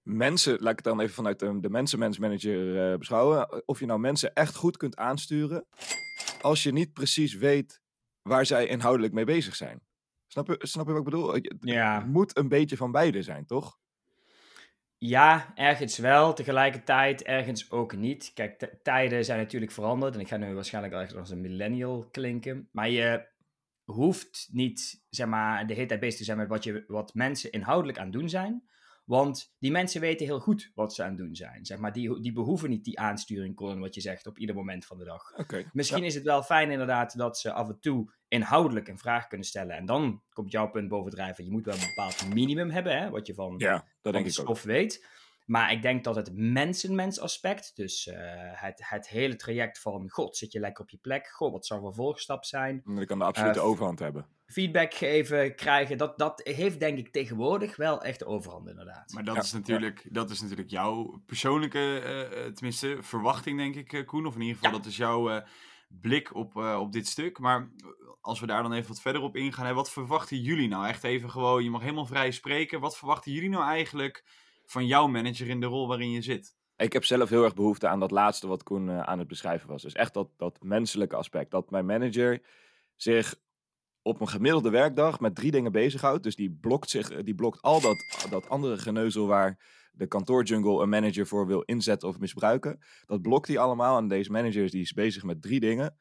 mensen, 0.04 0.52
laat 0.60 0.70
ik 0.70 0.76
het 0.76 0.84
dan 0.84 1.00
even 1.00 1.14
vanuit 1.14 1.38
de, 1.38 1.60
de 1.60 1.70
mensenmensmanager 1.70 2.90
eh, 2.92 2.98
beschouwen. 2.98 3.66
Of 3.68 3.80
je 3.80 3.86
nou 3.86 4.00
mensen 4.00 4.34
echt 4.34 4.54
goed 4.54 4.76
kunt 4.76 4.96
aansturen 4.96 5.66
als 6.40 6.62
je 6.62 6.72
niet 6.72 6.92
precies 6.92 7.34
weet 7.34 7.80
waar 8.22 8.46
zij 8.46 8.66
inhoudelijk 8.66 9.12
mee 9.14 9.24
bezig 9.24 9.54
zijn. 9.54 9.80
Snap 10.26 10.46
je, 10.46 10.56
snap 10.58 10.86
je 10.86 10.90
wat 10.92 10.98
ik 11.00 11.04
bedoel? 11.10 11.36
Je- 11.36 11.56
Ja. 11.60 11.98
Het 11.98 12.06
moet 12.06 12.36
een 12.36 12.48
beetje 12.48 12.76
van 12.76 12.92
beide 12.92 13.22
zijn, 13.22 13.46
toch? 13.46 13.78
Ja, 14.98 15.52
ergens 15.54 15.98
wel, 15.98 16.32
tegelijkertijd 16.34 17.22
ergens 17.22 17.70
ook 17.70 17.96
niet. 17.96 18.30
Kijk, 18.34 18.76
tijden 18.82 19.24
zijn 19.24 19.38
natuurlijk 19.38 19.72
veranderd 19.72 20.14
en 20.14 20.20
ik 20.20 20.28
ga 20.28 20.36
nu 20.36 20.54
waarschijnlijk 20.54 20.94
ergens 20.94 21.14
als 21.14 21.30
een 21.30 21.40
millennial 21.40 22.08
klinken. 22.10 22.68
Maar 22.72 22.90
je 22.90 23.26
hoeft 23.84 24.48
niet, 24.52 25.04
zeg 25.10 25.26
maar, 25.26 25.66
de 25.66 25.74
hele 25.74 25.86
tijd 25.86 26.00
bezig 26.00 26.18
te 26.18 26.24
zijn 26.24 26.38
met 26.38 26.48
wat, 26.48 26.64
je, 26.64 26.84
wat 26.86 27.14
mensen 27.14 27.50
inhoudelijk 27.52 27.98
aan 27.98 28.04
het 28.04 28.12
doen 28.12 28.28
zijn. 28.28 28.68
Want 29.04 29.54
die 29.58 29.70
mensen 29.70 30.00
weten 30.00 30.26
heel 30.26 30.40
goed 30.40 30.70
wat 30.74 30.94
ze 30.94 31.02
aan 31.02 31.08
het 31.08 31.18
doen 31.18 31.34
zijn. 31.34 31.64
Zeg 31.66 31.78
maar, 31.78 31.92
die, 31.92 32.20
die 32.20 32.32
behoeven 32.32 32.70
niet 32.70 32.84
die 32.84 32.98
aansturing, 32.98 33.56
Colin, 33.56 33.80
wat 33.80 33.94
je 33.94 34.00
zegt, 34.00 34.26
op 34.26 34.38
ieder 34.38 34.54
moment 34.54 34.86
van 34.86 34.98
de 34.98 35.04
dag. 35.04 35.32
Oké. 35.36 35.70
Misschien 35.72 36.04
is 36.04 36.14
het 36.14 36.24
wel 36.24 36.42
fijn 36.42 36.70
inderdaad 36.70 37.16
dat 37.16 37.38
ze 37.38 37.52
af 37.52 37.68
en 37.68 37.78
toe 37.80 38.12
inhoudelijk 38.28 38.88
een 38.88 38.98
vraag 38.98 39.26
kunnen 39.26 39.46
stellen. 39.46 39.76
En 39.76 39.86
dan 39.86 40.22
komt 40.32 40.50
jouw 40.50 40.70
punt 40.70 40.88
bovendrijven. 40.88 41.44
Je 41.44 41.50
moet 41.50 41.64
wel 41.64 41.74
een 41.74 41.86
bepaald 41.94 42.28
minimum 42.34 42.70
hebben, 42.70 42.98
hè, 42.98 43.10
wat 43.10 43.26
je 43.26 43.34
van, 43.34 43.54
Ja, 43.58 43.72
dat 43.72 43.82
van 44.02 44.12
denk 44.12 44.24
de 44.24 44.30
ik 44.30 44.38
ook. 44.38 44.44
stof 44.46 44.62
weet. 44.62 45.06
Maar 45.44 45.72
ik 45.72 45.82
denk 45.82 46.04
dat 46.04 46.16
het 46.16 46.30
mensen-mens 46.36 47.20
aspect, 47.20 47.76
dus 47.76 48.06
eh, 48.06 48.16
het, 48.52 48.80
het 48.88 49.08
hele 49.08 49.36
traject 49.36 49.80
van, 49.80 50.10
god, 50.10 50.36
zit 50.36 50.52
je 50.52 50.60
lekker 50.60 50.82
op 50.82 50.90
je 50.90 50.96
plek? 50.96 51.28
God, 51.28 51.52
wat 51.52 51.66
zou 51.66 51.80
een 51.80 51.86
vervolgstap 51.86 52.44
zijn? 52.44 52.82
Ik 52.96 53.06
kan 53.06 53.18
de 53.18 53.24
absolute 53.24 53.58
Eh, 53.58 53.64
overhand 53.64 53.98
hebben. 53.98 54.26
Feedback 54.46 54.94
geven, 54.94 55.54
krijgen, 55.54 55.98
dat, 55.98 56.18
dat 56.18 56.40
heeft 56.44 56.80
denk 56.80 56.98
ik 56.98 57.08
tegenwoordig 57.08 57.76
wel 57.76 58.02
echt 58.02 58.24
overhand 58.24 58.68
inderdaad. 58.68 59.12
Maar 59.12 59.24
dat, 59.24 59.34
Ja, 59.34 59.40
is, 59.42 59.52
natuurlijk, 59.52 60.06
dat 60.10 60.30
is 60.30 60.40
natuurlijk 60.42 60.70
jouw 60.70 61.22
persoonlijke, 61.26 61.78
eh, 62.00 62.20
eh, 62.46 62.52
tenminste, 62.52 62.96
verwachting, 63.00 63.58
denk 63.58 63.74
ik, 63.74 63.92
eh, 63.92 64.06
Koen. 64.06 64.26
Of 64.26 64.34
in 64.34 64.40
ieder 64.40 64.54
geval, 64.56 64.70
Ja. 64.70 64.76
dat 64.76 64.86
is 64.86 64.96
jouw 64.96 65.30
eh, 65.30 65.46
blik 65.88 66.34
op, 66.34 66.56
eh, 66.56 66.78
op 66.80 66.92
dit 66.92 67.06
stuk. 67.08 67.38
Maar 67.38 67.70
als 68.20 68.40
we 68.40 68.46
daar 68.46 68.62
dan 68.62 68.72
even 68.72 68.88
wat 68.88 69.00
verder 69.00 69.22
op 69.22 69.36
ingaan, 69.36 69.66
hè, 69.66 69.74
wat 69.74 69.90
verwachten 69.90 70.40
jullie 70.40 70.68
nou? 70.68 70.86
Echt 70.86 71.04
even 71.04 71.30
gewoon, 71.30 71.64
je 71.64 71.70
mag 71.70 71.80
helemaal 71.80 72.06
vrij 72.06 72.30
spreken. 72.30 72.80
Wat 72.80 72.96
verwachten 72.98 73.32
jullie 73.32 73.48
nou 73.50 73.64
eigenlijk 73.64 74.24
van 74.64 74.86
jouw 74.86 75.06
manager 75.06 75.48
in 75.48 75.60
de 75.60 75.66
rol 75.66 75.88
waarin 75.88 76.10
je 76.10 76.22
zit? 76.22 76.56
Ik 76.76 76.92
heb 76.92 77.04
zelf 77.04 77.28
heel 77.28 77.44
erg 77.44 77.54
behoefte 77.54 77.88
aan 77.88 78.00
dat 78.00 78.10
laatste 78.10 78.46
wat 78.46 78.62
Koen 78.62 78.90
aan 78.90 79.18
het 79.18 79.28
beschrijven 79.28 79.68
was. 79.68 79.82
Dus 79.82 79.92
echt 79.92 80.14
dat, 80.14 80.28
dat 80.36 80.62
menselijke 80.62 81.16
aspect. 81.16 81.50
Dat 81.50 81.70
mijn 81.70 81.86
manager 81.86 82.42
zich 82.96 83.34
op 84.04 84.20
een 84.20 84.28
gemiddelde 84.28 84.70
werkdag 84.70 85.20
met 85.20 85.34
drie 85.34 85.50
dingen 85.50 85.72
bezighoudt. 85.72 86.22
Dus 86.22 86.36
die 86.36 86.50
blokt, 86.60 86.90
zich, 86.90 87.10
eh, 87.10 87.24
die 87.24 87.34
blokt 87.34 87.62
al 87.62 87.80
dat, 87.80 88.26
dat 88.30 88.48
andere 88.48 88.78
geneuzel 88.78 89.26
waar 89.26 89.58
de 89.92 90.06
kantoorjungle 90.06 90.82
een 90.82 90.88
manager 90.88 91.26
voor 91.26 91.46
wil 91.46 91.60
inzetten 91.60 92.08
of 92.08 92.18
misbruiken. 92.18 92.78
Dat 93.06 93.22
blokt 93.22 93.48
hij 93.48 93.58
allemaal. 93.58 93.98
En 93.98 94.08
deze 94.08 94.30
manager 94.30 94.70
die 94.70 94.82
is 94.82 94.92
bezig 94.92 95.22
met 95.22 95.42
drie 95.42 95.60
dingen. 95.60 95.96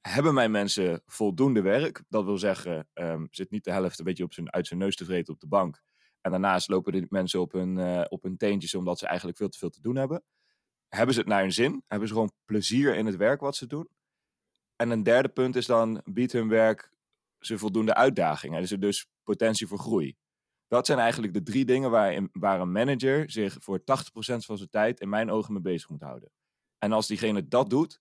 Hebben 0.00 0.34
mijn 0.34 0.50
mensen 0.50 1.02
voldoende 1.06 1.62
werk? 1.62 2.02
Dat 2.08 2.24
wil 2.24 2.38
zeggen, 2.38 2.88
ehm, 2.92 3.26
zit 3.30 3.50
niet 3.50 3.64
de 3.64 3.72
helft 3.72 3.98
een 3.98 4.04
beetje 4.04 4.24
op 4.24 4.32
zijn, 4.32 4.52
uit 4.52 4.66
zijn 4.66 4.80
neus 4.80 4.96
te 4.96 5.04
vreten 5.04 5.34
op 5.34 5.40
de 5.40 5.46
bank. 5.46 5.82
En 6.20 6.30
daarnaast 6.30 6.68
lopen 6.68 6.92
de 6.92 7.06
mensen 7.08 7.40
op 7.40 7.52
hun, 7.52 7.78
eh, 7.78 8.04
op 8.08 8.22
hun 8.22 8.36
teentjes 8.36 8.74
omdat 8.74 8.98
ze 8.98 9.06
eigenlijk 9.06 9.38
veel 9.38 9.48
te 9.48 9.58
veel 9.58 9.70
te 9.70 9.80
doen 9.80 9.96
hebben. 9.96 10.22
Hebben 10.88 11.14
ze 11.14 11.20
het 11.20 11.28
naar 11.28 11.40
hun 11.40 11.52
zin? 11.52 11.82
Hebben 11.86 12.08
ze 12.08 12.14
gewoon 12.14 12.32
plezier 12.44 12.94
in 12.96 13.06
het 13.06 13.16
werk 13.16 13.40
wat 13.40 13.56
ze 13.56 13.66
doen? 13.66 13.88
En 14.76 14.90
een 14.90 15.02
derde 15.02 15.28
punt 15.28 15.56
is 15.56 15.66
dan, 15.66 16.02
biedt 16.04 16.32
hun 16.32 16.48
werk 16.48 16.92
ze 17.46 17.58
voldoende 17.58 17.94
uitdaging? 17.94 18.54
En 18.54 18.62
is 18.62 18.70
er 18.70 18.80
dus 18.80 19.06
potentie 19.22 19.66
voor 19.66 19.78
groei? 19.78 20.16
Dat 20.68 20.86
zijn 20.86 20.98
eigenlijk 20.98 21.32
de 21.32 21.42
drie 21.42 21.64
dingen 21.64 21.90
waar, 21.90 22.28
waar 22.32 22.60
een 22.60 22.72
manager 22.72 23.30
zich 23.30 23.56
voor 23.60 23.78
80% 23.78 23.82
van 24.14 24.56
zijn 24.56 24.70
tijd 24.70 25.00
in 25.00 25.08
mijn 25.08 25.30
ogen 25.30 25.52
mee 25.52 25.62
bezig 25.62 25.88
moet 25.88 26.02
houden. 26.02 26.30
En 26.78 26.92
als 26.92 27.06
diegene 27.06 27.48
dat 27.48 27.70
doet, 27.70 28.00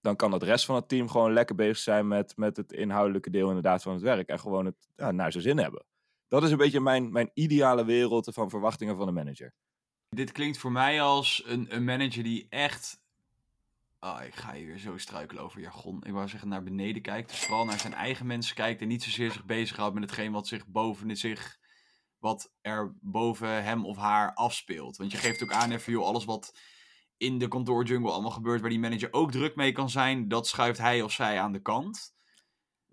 dan 0.00 0.16
kan 0.16 0.32
het 0.32 0.42
rest 0.42 0.64
van 0.64 0.74
het 0.74 0.88
team 0.88 1.08
gewoon 1.08 1.32
lekker 1.32 1.54
bezig 1.54 1.78
zijn 1.78 2.08
met, 2.08 2.36
met 2.36 2.56
het 2.56 2.72
inhoudelijke 2.72 3.30
deel 3.30 3.48
inderdaad 3.48 3.82
van 3.82 3.92
het 3.92 4.02
werk. 4.02 4.28
En 4.28 4.40
gewoon 4.40 4.64
het 4.64 4.88
ja, 4.96 5.10
naar 5.10 5.32
zijn 5.32 5.44
zin 5.44 5.58
hebben. 5.58 5.84
Dat 6.28 6.42
is 6.42 6.50
een 6.50 6.56
beetje 6.56 6.80
mijn, 6.80 7.12
mijn 7.12 7.30
ideale 7.34 7.84
wereld 7.84 8.28
van 8.32 8.50
verwachtingen 8.50 8.96
van 8.96 9.08
een 9.08 9.14
manager. 9.14 9.54
Dit 10.08 10.32
klinkt 10.32 10.58
voor 10.58 10.72
mij 10.72 11.02
als 11.02 11.42
een, 11.46 11.74
een 11.74 11.84
manager 11.84 12.22
die 12.22 12.46
echt. 12.48 13.00
Oh, 14.00 14.20
ik 14.26 14.34
ga 14.34 14.52
hier 14.54 14.66
weer 14.66 14.78
zo 14.78 14.98
struikelen 14.98 15.42
over 15.42 15.60
jargon. 15.60 16.02
Ik 16.04 16.12
wou 16.12 16.28
zeggen 16.28 16.48
naar 16.48 16.62
beneden 16.62 17.02
kijkt. 17.02 17.30
Dus 17.30 17.38
vooral 17.38 17.64
naar 17.64 17.78
zijn 17.78 17.94
eigen 17.94 18.26
mensen 18.26 18.54
kijkt. 18.54 18.80
En 18.80 18.88
niet 18.88 19.02
zozeer 19.02 19.30
zich 19.32 19.44
bezighoudt 19.44 19.94
met 19.94 20.02
hetgeen 20.02 20.32
wat 20.32 20.46
zich 20.46 20.66
boven 20.66 21.16
zich. 21.16 21.58
Wat 22.18 22.52
er 22.60 22.94
boven 23.00 23.64
hem 23.64 23.84
of 23.86 23.96
haar 23.96 24.34
afspeelt. 24.34 24.96
Want 24.96 25.10
je 25.12 25.18
geeft 25.18 25.42
ook 25.42 25.52
aan 25.52 25.70
even, 25.70 25.92
joh, 25.92 26.06
alles 26.06 26.24
wat 26.24 26.58
in 27.16 27.38
de 27.38 27.48
kantoorjungle 27.48 28.10
allemaal 28.10 28.30
gebeurt. 28.30 28.60
Waar 28.60 28.70
die 28.70 28.78
manager 28.78 29.12
ook 29.12 29.30
druk 29.30 29.56
mee 29.56 29.72
kan 29.72 29.90
zijn. 29.90 30.28
Dat 30.28 30.46
schuift 30.46 30.78
hij 30.78 31.02
of 31.02 31.12
zij 31.12 31.40
aan 31.40 31.52
de 31.52 31.62
kant. 31.62 32.14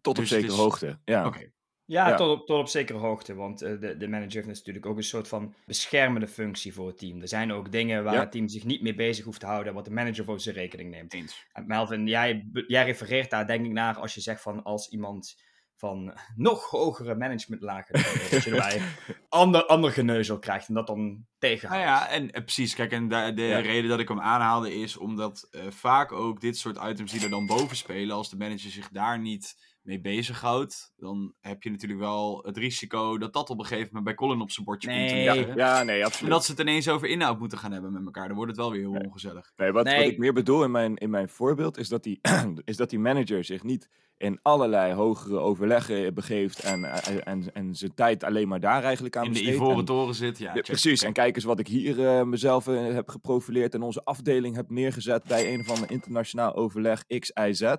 Tot 0.02 0.14
op 0.18 0.24
Dus 0.24 0.30
zekere 0.30 0.52
is- 0.52 0.58
hoogte. 0.58 1.00
Ja. 1.06 1.26
Oké. 1.26 1.52
Ja, 1.88 2.08
Ja. 2.10 2.16
Tot, 2.16 2.30
op, 2.40 2.46
tot 2.48 2.60
op 2.60 2.68
zekere 2.68 2.98
hoogte. 2.98 3.34
Want 3.36 3.62
eh, 3.62 3.80
de, 3.80 3.98
de 3.98 4.08
manager 4.08 4.44
heeft 4.44 4.48
natuurlijk 4.58 4.86
ook 4.86 4.98
een 4.98 5.04
soort 5.04 5.28
van 5.28 5.54
beschermende 5.66 6.28
functie 6.28 6.74
voor 6.74 6.88
het 6.88 6.98
team. 6.98 7.22
Er 7.22 7.28
zijn 7.28 7.52
ook 7.52 7.72
dingen 7.72 8.04
waar 8.04 8.14
Ja. 8.14 8.20
het 8.20 8.32
team 8.32 8.48
zich 8.48 8.64
niet 8.64 8.82
mee 8.82 8.96
bezig 8.96 9.26
hoeft 9.26 9.40
te 9.40 9.46
houden, 9.46 9.74
wat 9.74 9.86
de 9.86 9.92
manager 9.92 10.26
voor 10.26 10.40
zijn 10.40 10.56
rekening 10.56 10.90
neemt. 10.92 11.14
Eens. 11.14 11.46
En 11.54 11.68
Melvin, 11.68 12.08
jij, 12.08 12.50
jij 12.68 12.86
refereert 12.86 13.30
daar 13.30 13.48
denk 13.48 13.66
ik 13.66 13.72
naar 13.72 13.98
als 13.98 14.14
je 14.14 14.22
zegt 14.22 14.42
van 14.42 14.64
als 14.64 14.90
iemand 14.90 15.44
van 15.78 16.18
nog 16.36 16.70
hogere 16.70 17.16
managementlagen, 17.16 17.94
dat 17.94 18.44
je 18.44 18.50
erbij 18.52 18.82
ander, 19.30 19.66
ander 19.66 19.92
geneuzel 19.92 20.40
krijgt 20.40 20.68
en 20.68 20.74
dat 20.74 20.88
dan 20.88 21.00
Nou 21.06 21.20
tegenhoudt. 21.38 21.84
ja, 21.84 22.10
en 22.10 22.32
eh, 22.32 22.42
precies. 22.44 22.76
Kijk, 22.76 22.92
en 22.92 23.08
de, 23.08 23.32
de 23.36 23.42
Ja. 23.42 23.60
reden 23.60 23.90
dat 23.90 24.00
ik 24.00 24.08
hem 24.08 24.20
aanhaalde 24.22 24.74
is 24.76 24.98
omdat 24.98 25.48
eh, 25.52 25.62
vaak 25.70 26.12
ook 26.12 26.42
dit 26.42 26.58
soort 26.58 26.78
items 26.84 27.12
die 27.12 27.24
er 27.24 27.30
dan 27.30 27.46
boven 27.46 27.76
spelen, 27.78 28.16
als 28.16 28.30
de 28.30 28.38
manager 28.38 28.72
zich 28.72 28.90
daar 28.90 29.20
niet 29.20 29.74
mee 29.86 30.02
bezighoudt, 30.02 30.94
dan 30.98 31.34
heb 31.42 31.64
je 31.64 31.70
natuurlijk 31.72 32.00
wel 32.00 32.42
het 32.46 32.58
risico 32.58 33.18
dat 33.18 33.34
dat 33.34 33.50
op 33.50 33.60
een 33.60 33.66
gegeven 33.66 33.88
moment 33.88 34.04
bij 34.06 34.14
Colin 34.16 34.42
op 34.42 34.52
zijn 34.52 34.66
bordje 34.66 34.88
komt 34.90 35.08
te 35.08 35.14
Nee. 35.14 35.34
liggen. 35.36 35.56
Ja, 35.56 35.84
nee, 35.84 36.00
En 36.00 36.06
absoluut. 36.06 36.32
dat 36.32 36.46
ze 36.46 36.52
het 36.52 36.60
ineens 36.60 36.90
over 36.90 37.08
inhoud 37.08 37.40
moeten 37.40 37.58
gaan 37.58 37.72
hebben 37.72 37.94
met 37.94 38.06
elkaar. 38.06 38.28
Dan 38.28 38.36
wordt 38.36 38.52
het 38.52 38.60
wel 38.60 38.72
weer 38.72 38.80
heel 38.80 38.92
Nee. 38.92 39.04
ongezellig. 39.06 39.52
Nee, 39.56 39.72
wat, 39.72 39.86
Nee. 39.86 39.98
wat 39.98 40.06
ik 40.12 40.18
meer 40.18 40.34
bedoel 40.34 40.64
in 40.64 40.72
mijn, 40.72 40.96
in 40.96 41.10
mijn 41.10 41.30
voorbeeld 41.30 41.78
is 41.78 41.90
dat, 41.90 42.04
die, 42.04 42.20
is 42.66 42.78
dat 42.78 42.90
die 42.90 43.00
manager 43.00 43.44
zich 43.44 43.64
niet 43.64 43.90
in 44.18 44.40
allerlei 44.42 44.94
hogere 44.94 45.38
overleggen 45.40 46.14
begeeft 46.14 46.60
en, 46.60 46.84
en, 46.84 47.26
en, 47.26 47.54
en 47.54 47.76
zijn 47.76 47.94
tijd 47.94 48.24
alleen 48.24 48.48
maar 48.48 48.60
daar 48.60 48.84
eigenlijk 48.84 49.16
aan 49.16 49.24
In 49.26 49.30
de 49.32 49.38
besteedt. 49.38 49.56
ivoren 49.58 49.78
En- 49.78 49.86
toren 49.86 50.16
zit, 50.16 50.38
ja. 50.38 50.46
Ja, 50.46 50.54
check. 50.54 50.64
precies, 50.66 51.02
en 51.04 51.14
kijk 51.14 51.36
eens 51.36 51.44
wat 51.44 51.60
ik 51.60 51.68
hier 51.68 52.08
eh, 52.08 52.24
mezelf 52.24 52.68
eh, 52.68 52.94
heb 52.94 53.10
geprofileerd 53.10 53.74
en 53.74 53.82
onze 53.82 54.04
afdeling 54.04 54.56
heb 54.56 54.70
neergezet 54.70 55.24
bij 55.24 55.54
een 55.54 55.60
of 55.60 55.70
ander 55.70 55.92
internationaal 55.92 56.56
overleg 56.56 57.04
X, 57.20 57.32
Y, 57.34 57.52
Z. 57.54 57.74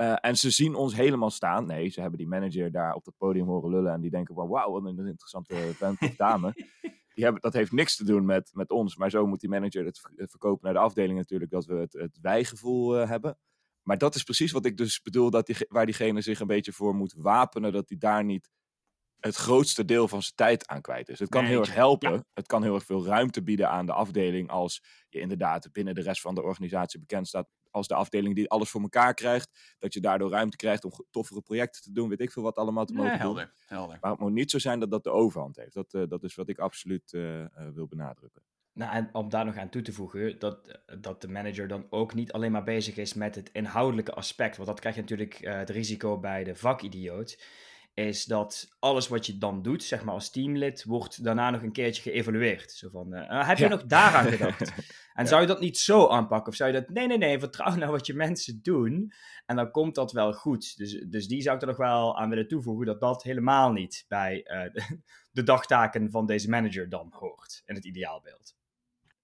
Eh, 0.00 0.16
en 0.20 0.36
ze 0.36 0.50
zien 0.50 0.74
ons 0.74 0.94
helemaal 0.94 1.30
staan. 1.30 1.66
Nee, 1.66 1.88
ze 1.88 2.00
hebben 2.00 2.18
die 2.18 2.28
manager 2.28 2.72
daar 2.72 2.94
op 2.94 3.04
het 3.04 3.16
podium 3.16 3.46
horen 3.46 3.70
lullen 3.70 3.92
en 3.92 4.00
die 4.00 4.10
denken 4.10 4.34
van 4.34 4.48
wauw, 4.48 4.70
wat 4.72 4.84
een 4.84 5.06
interessante 5.06 5.54
vent 5.54 6.00
of 6.00 6.16
dame. 6.16 6.52
Die 7.14 7.24
hebben, 7.24 7.42
dat 7.42 7.52
heeft 7.52 7.72
niks 7.72 7.96
te 7.96 8.04
doen 8.04 8.24
met, 8.24 8.50
met 8.52 8.70
ons, 8.70 8.96
maar 8.96 9.10
zo 9.10 9.26
moet 9.26 9.40
die 9.40 9.48
manager 9.48 9.84
het 9.84 9.98
ver- 9.98 10.28
verkopen 10.28 10.64
naar 10.64 10.72
de 10.72 10.78
afdeling 10.78 11.18
natuurlijk, 11.18 11.50
dat 11.50 11.64
we 11.64 11.74
het, 11.74 11.92
het 11.92 12.18
wijgevoel 12.20 12.98
eh, 12.98 13.08
hebben. 13.08 13.38
Maar 13.82 13.98
dat 13.98 14.14
is 14.14 14.22
precies 14.22 14.52
wat 14.52 14.64
ik 14.64 14.76
dus 14.76 15.02
bedoel, 15.02 15.30
dat 15.30 15.46
die, 15.46 15.56
waar 15.68 15.86
diegene 15.86 16.20
zich 16.20 16.40
een 16.40 16.46
beetje 16.46 16.72
voor 16.72 16.94
moet 16.94 17.14
wapenen, 17.16 17.72
dat 17.72 17.88
hij 17.88 17.98
daar 17.98 18.24
niet 18.24 18.50
het 19.18 19.34
grootste 19.36 19.84
deel 19.84 20.08
van 20.08 20.22
zijn 20.22 20.34
tijd 20.34 20.66
aan 20.66 20.80
kwijt 20.80 21.08
is. 21.08 21.18
Het 21.18 21.28
kan 21.28 21.42
Nee, 21.42 21.50
heel 21.50 21.60
erg 21.60 21.74
helpen. 21.74 22.26
Het 22.32 22.46
kan 22.46 22.62
heel 22.62 22.74
erg 22.74 22.84
veel 22.84 23.04
ruimte 23.04 23.42
bieden 23.42 23.70
aan 23.70 23.86
de 23.86 23.92
afdeling 23.92 24.48
als 24.48 24.82
je 25.08 25.20
inderdaad 25.20 25.72
binnen 25.72 25.94
de 25.94 26.02
rest 26.02 26.20
van 26.20 26.34
de 26.34 26.42
organisatie 26.42 27.00
bekend 27.00 27.28
staat 27.28 27.48
als 27.70 27.88
de 27.88 27.94
afdeling 27.94 28.34
die 28.34 28.50
alles 28.50 28.70
voor 28.70 28.80
elkaar 28.80 29.14
krijgt. 29.14 29.76
Dat 29.78 29.94
je 29.94 30.00
daardoor 30.00 30.30
ruimte 30.30 30.56
krijgt 30.56 30.84
om 30.84 30.92
toffere 31.10 31.40
projecten 31.42 31.82
te 31.82 31.92
doen, 31.92 32.08
weet 32.08 32.20
ik 32.20 32.32
veel 32.32 32.42
wat 32.42 32.56
allemaal 32.56 32.84
te 32.84 32.92
Nee, 32.92 33.02
mogen 33.02 33.18
doen. 33.18 33.26
helder, 33.26 33.52
helder. 33.66 33.98
Maar 34.00 34.10
het 34.10 34.20
moet 34.20 34.32
niet 34.32 34.50
zo 34.50 34.58
zijn 34.58 34.80
dat 34.80 34.90
dat 34.90 35.04
de 35.04 35.10
overhand 35.10 35.56
heeft. 35.56 35.74
Dat, 35.74 35.94
eh, 35.94 36.02
dat 36.08 36.22
is 36.24 36.34
wat 36.34 36.48
ik 36.48 36.58
absoluut 36.58 37.12
eh, 37.12 37.40
eh, 37.42 37.48
wil 37.74 37.86
benadrukken. 37.86 38.42
Nou, 38.72 38.92
en 38.92 39.08
om 39.12 39.28
daar 39.28 39.44
nog 39.44 39.56
aan 39.56 39.68
toe 39.70 39.82
te 39.82 39.92
voegen, 39.92 40.38
dat, 40.38 40.78
dat 41.00 41.20
de 41.20 41.28
manager 41.28 41.68
dan 41.68 41.86
ook 41.90 42.14
niet 42.14 42.32
alleen 42.32 42.52
maar 42.52 42.64
bezig 42.64 42.96
is 42.96 43.14
met 43.14 43.34
het 43.34 43.50
inhoudelijke 43.52 44.12
aspect. 44.14 44.56
Want 44.56 44.68
dat 44.68 44.80
krijg 44.80 44.94
je 44.94 45.00
natuurlijk 45.00 45.34
eh, 45.34 45.56
het 45.58 45.70
risico 45.70 46.18
bij 46.20 46.44
de 46.44 46.54
vakidioot. 46.54 47.42
Is 47.94 48.24
dat 48.24 48.76
alles 48.78 49.08
wat 49.08 49.26
je 49.26 49.38
dan 49.38 49.62
doet, 49.62 49.82
zeg 49.84 50.04
maar 50.04 50.14
als 50.14 50.30
teamlid, 50.30 50.84
wordt 50.84 51.24
daarna 51.24 51.50
nog 51.50 51.62
een 51.62 51.72
keertje 51.72 52.02
geëvalueerd. 52.02 52.72
Zo 52.72 52.88
van, 52.88 53.12
heb 53.12 53.56
je 53.58 53.64
Ja. 53.64 53.70
nog 53.70 53.84
daaraan 53.84 54.26
gedacht? 54.32 54.72
En 55.14 55.22
Ja. 55.24 55.28
zou 55.30 55.40
je 55.40 55.46
dat 55.46 55.60
niet 55.60 55.78
zo 55.78 56.08
aanpakken? 56.08 56.48
Of 56.48 56.54
zou 56.54 56.72
je 56.72 56.80
dat, 56.80 56.88
nee, 56.88 57.06
nee, 57.06 57.18
nee, 57.18 57.38
vertrouw 57.38 57.74
nou 57.74 57.90
wat 57.90 58.06
je 58.06 58.14
mensen 58.24 58.62
doen. 58.62 59.12
En 59.46 59.56
dan 59.56 59.70
komt 59.70 59.94
dat 59.94 60.12
wel 60.12 60.32
goed. 60.32 60.76
Dus, 60.76 60.92
dus 61.08 61.26
die 61.28 61.42
zou 61.42 61.54
ik 61.56 61.62
er 61.62 61.68
nog 61.68 61.76
wel 61.76 62.18
aan 62.18 62.28
willen 62.28 62.48
toevoegen, 62.48 62.86
dat 62.86 63.00
dat 63.00 63.22
helemaal 63.22 63.72
niet 63.72 64.04
bij 64.08 64.42
eh, 64.42 64.72
de, 64.72 65.00
de 65.32 65.42
dagtaken 65.42 66.10
van 66.10 66.26
deze 66.26 66.48
manager 66.48 66.88
dan 66.88 67.08
hoort. 67.10 67.62
In 67.64 67.74
het 67.74 67.84
ideaalbeeld. 67.84 68.54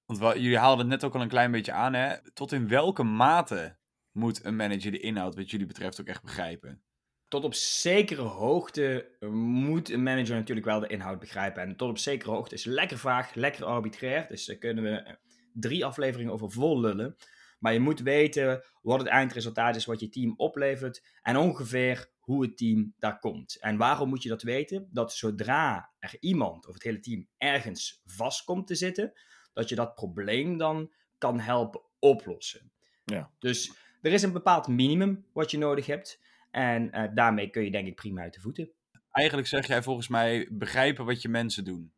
Want 0.07 0.19
wa- 0.19 0.35
jullie 0.37 0.59
haalden 0.59 0.79
het 0.79 0.89
net 0.89 1.05
ook 1.05 1.15
al 1.15 1.21
een 1.23 1.29
klein 1.29 1.51
beetje 1.51 1.73
aan, 1.73 1.95
hè? 1.95 2.33
Tot 2.33 2.53
in 2.53 2.69
welke 2.69 3.03
mate 3.03 3.77
moet 4.13 4.45
een 4.45 4.57
manager 4.57 4.91
de 4.91 5.01
inhoud 5.01 5.35
wat 5.35 5.51
jullie 5.51 5.67
betreft 5.67 6.01
ook 6.01 6.07
echt 6.07 6.23
begrijpen? 6.23 6.81
tot 7.29 7.45
op 7.45 7.55
zekere 7.55 8.23
hoogte 8.23 9.17
moet 9.31 9.91
een 9.91 10.03
manager 10.03 10.35
natuurlijk 10.37 10.67
wel 10.67 10.81
de 10.81 10.87
inhoud 10.87 11.19
begrijpen. 11.19 11.63
En 11.63 11.77
tot 11.77 11.89
op 11.91 11.99
zekere 11.99 12.31
hoogte 12.31 12.55
is 12.55 12.65
lekker 12.65 12.99
vaag, 12.99 13.35
lekker 13.35 13.65
arbitrair. 13.65 14.27
Dus 14.29 14.45
daar 14.47 14.57
kunnen 14.57 14.85
we 14.85 14.91
eh, 14.91 15.15
drie 15.61 15.85
afleveringen 15.85 16.33
over 16.33 16.51
vol 16.51 16.81
lullen. 16.81 17.17
Maar 17.59 17.73
je 17.73 17.81
moet 17.81 18.01
weten 18.01 18.63
wat 18.83 18.99
het 18.99 19.09
eindresultaat 19.09 19.77
is, 19.77 19.85
wat 19.85 20.01
je 20.01 20.09
team 20.09 20.35
oplevert. 20.37 21.03
En 21.23 21.37
ongeveer 21.37 22.11
hoe 22.19 22.43
het 22.43 22.57
team 22.57 22.95
daar 22.99 23.19
komt. 23.19 23.61
En 23.61 23.77
waarom 23.77 24.09
moet 24.09 24.23
je 24.23 24.29
dat 24.29 24.43
weten? 24.43 24.89
Dat 24.91 25.13
zodra 25.13 25.93
er 25.99 26.17
iemand 26.21 26.67
of 26.67 26.75
het 26.75 26.83
hele 26.83 27.01
team 27.01 27.29
ergens 27.39 28.03
vast 28.05 28.45
komt 28.45 28.67
te 28.67 28.75
zitten, 28.75 29.13
dat 29.53 29.69
je 29.69 29.75
dat 29.75 29.95
probleem 29.95 30.57
dan 30.57 30.93
kan 31.19 31.41
helpen 31.41 31.81
oplossen. 31.99 32.73
Ja. 33.05 33.31
Dus 33.39 33.73
er 34.01 34.13
is 34.13 34.23
een 34.23 34.33
bepaald 34.33 34.69
minimum 34.69 35.27
wat 35.33 35.51
je 35.51 35.59
nodig 35.59 35.87
hebt. 35.87 36.21
En 36.51 36.91
eh, 36.91 37.15
daarmee 37.15 37.51
kun 37.51 37.65
je 37.65 37.71
denk 37.71 37.87
ik 37.87 37.95
prima 37.95 38.23
uit 38.23 38.35
de 38.35 38.41
voeten. 38.41 38.71
Eigenlijk 39.11 39.49
zeg 39.49 39.67
jij 39.67 39.83
volgens 39.83 40.09
mij 40.09 40.49
begrijpen 40.53 41.05
wat 41.05 41.23
je 41.23 41.29
mensen 41.29 41.65
doen. 41.65 41.93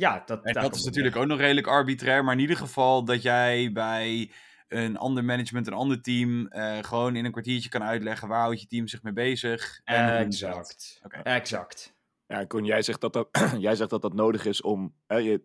Ja, 0.00 0.22
dat, 0.26 0.44
En 0.44 0.52
dat 0.52 0.74
is 0.74 0.84
natuurlijk 0.84 1.16
ook 1.16 1.26
nog 1.26 1.38
redelijk 1.38 1.66
arbitrair, 1.66 2.24
maar 2.24 2.34
in 2.34 2.40
ieder 2.40 2.56
geval 2.56 3.04
dat 3.04 3.22
jij 3.22 3.72
bij 3.72 4.30
een 4.68 4.96
ander 4.96 5.24
management, 5.24 5.66
een 5.66 5.72
ander 5.72 6.02
team, 6.02 6.46
eh, 6.46 6.78
gewoon 6.80 7.16
in 7.16 7.24
een 7.24 7.30
kwartiertje 7.30 7.68
kan 7.68 7.82
uitleggen 7.82 8.28
waar 8.28 8.40
houdt 8.40 8.60
je 8.60 8.66
team 8.66 8.88
zich 8.88 9.02
mee 9.02 9.12
bezig. 9.12 9.80
ze 9.84 9.92
dat. 9.94 10.26
Exact. 10.26 11.00
Oké. 11.04 11.16
Exact. 11.16 11.94
Ja, 12.26 12.44
Koen, 12.44 12.64
jij 12.64 12.82
zegt 12.82 13.00
dat 13.00 13.12
dat, 13.12 13.28
jij 13.58 13.76
zegt 13.76 13.90
dat, 13.90 14.02
dat 14.02 14.14
nodig 14.14 14.44
is 14.44 14.62
om 14.62 14.94
hè, 15.06 15.16
je, 15.16 15.42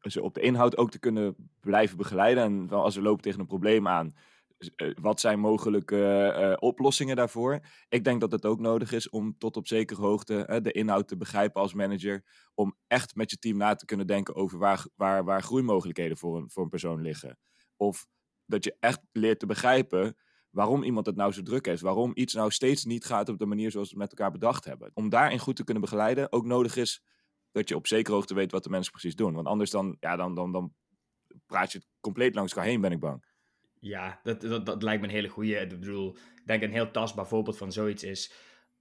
ze 0.00 0.22
op 0.22 0.34
de 0.34 0.40
inhoud 0.40 0.76
ook 0.76 0.90
te 0.90 0.98
kunnen 0.98 1.50
blijven 1.60 1.96
begeleiden. 1.96 2.44
En 2.44 2.70
als 2.70 2.94
we 2.94 3.02
lopen 3.02 3.22
tegen 3.22 3.40
een 3.40 3.46
probleem 3.46 3.88
aan, 3.88 4.14
wat 5.00 5.20
zijn 5.20 5.40
mogelijke 5.40 6.26
eh, 6.26 6.56
oplossingen 6.58 7.16
daarvoor? 7.16 7.60
Ik 7.88 8.04
denk 8.04 8.20
dat 8.20 8.32
het 8.32 8.46
ook 8.46 8.60
nodig 8.60 8.92
is 8.92 9.08
om 9.08 9.38
tot 9.38 9.56
op 9.56 9.66
zekere 9.66 10.00
hoogte 10.00 10.60
de 10.62 10.72
inhoud 10.72 11.08
te 11.08 11.16
begrijpen 11.16 11.60
als 11.60 11.74
manager. 11.74 12.24
Om 12.54 12.76
echt 12.86 13.14
met 13.14 13.30
je 13.30 13.38
team 13.38 13.56
na 13.56 13.74
te 13.74 13.84
kunnen 13.84 14.06
denken 14.06 14.34
over 14.34 14.58
waar, 14.58 14.86
waar, 14.94 15.24
waar 15.24 15.42
groeimogelijkheden 15.42 16.16
voor 16.16 16.36
een, 16.36 16.50
voor 16.50 16.62
een 16.62 16.68
persoon 16.68 17.00
liggen. 17.00 17.38
Of 17.76 18.06
dat 18.46 18.64
je 18.64 18.76
echt 18.80 19.00
leert 19.12 19.38
te 19.38 19.46
begrijpen 19.46 20.16
waarom 20.50 20.82
iemand 20.82 21.06
het 21.06 21.16
nou 21.16 21.32
zo 21.32 21.42
druk 21.42 21.66
heeft. 21.66 21.82
Waarom 21.82 22.10
iets 22.14 22.34
nou 22.34 22.50
steeds 22.50 22.84
niet 22.84 23.04
gaat 23.04 23.28
op 23.28 23.38
de 23.38 23.46
manier 23.46 23.70
zoals 23.70 23.88
we 23.92 23.94
het 23.94 24.02
met 24.02 24.18
elkaar 24.18 24.32
bedacht 24.32 24.64
hebben. 24.64 24.90
Om 24.94 25.08
daarin 25.08 25.38
goed 25.38 25.56
te 25.56 25.64
kunnen 25.64 25.82
begeleiden, 25.82 26.32
ook 26.32 26.44
nodig 26.44 26.76
is 26.76 27.02
dat 27.52 27.68
je 27.68 27.76
op 27.76 27.86
zekere 27.86 28.14
hoogte 28.14 28.34
weet 28.34 28.52
wat 28.52 28.62
de 28.62 28.70
mensen 28.70 28.92
precies 28.92 29.14
doen. 29.14 29.34
Want 29.34 29.46
anders 29.46 29.70
dan, 29.70 29.96
ja, 30.00 30.16
dan, 30.16 30.34
dan, 30.34 30.52
dan 30.52 30.74
praat 31.46 31.72
je 31.72 31.78
het 31.78 31.86
compleet 32.00 32.34
langs 32.34 32.52
elkaar 32.52 32.68
heen, 32.68 32.80
ben 32.80 32.92
ik 32.92 33.00
bang. 33.00 33.24
Ja, 33.80 34.20
dat, 34.22 34.40
dat, 34.40 34.66
dat 34.66 34.82
lijkt 34.82 35.00
me 35.00 35.08
een 35.08 35.14
hele 35.14 35.28
goede. 35.28 35.56
Ik 35.56 35.68
bedoel, 35.68 36.16
ik 36.16 36.46
denk 36.46 36.62
een 36.62 36.72
heel 36.72 36.90
tastbaar 36.90 37.26
voorbeeld 37.26 37.58
van 37.58 37.72
zoiets 37.72 38.02
is 38.02 38.32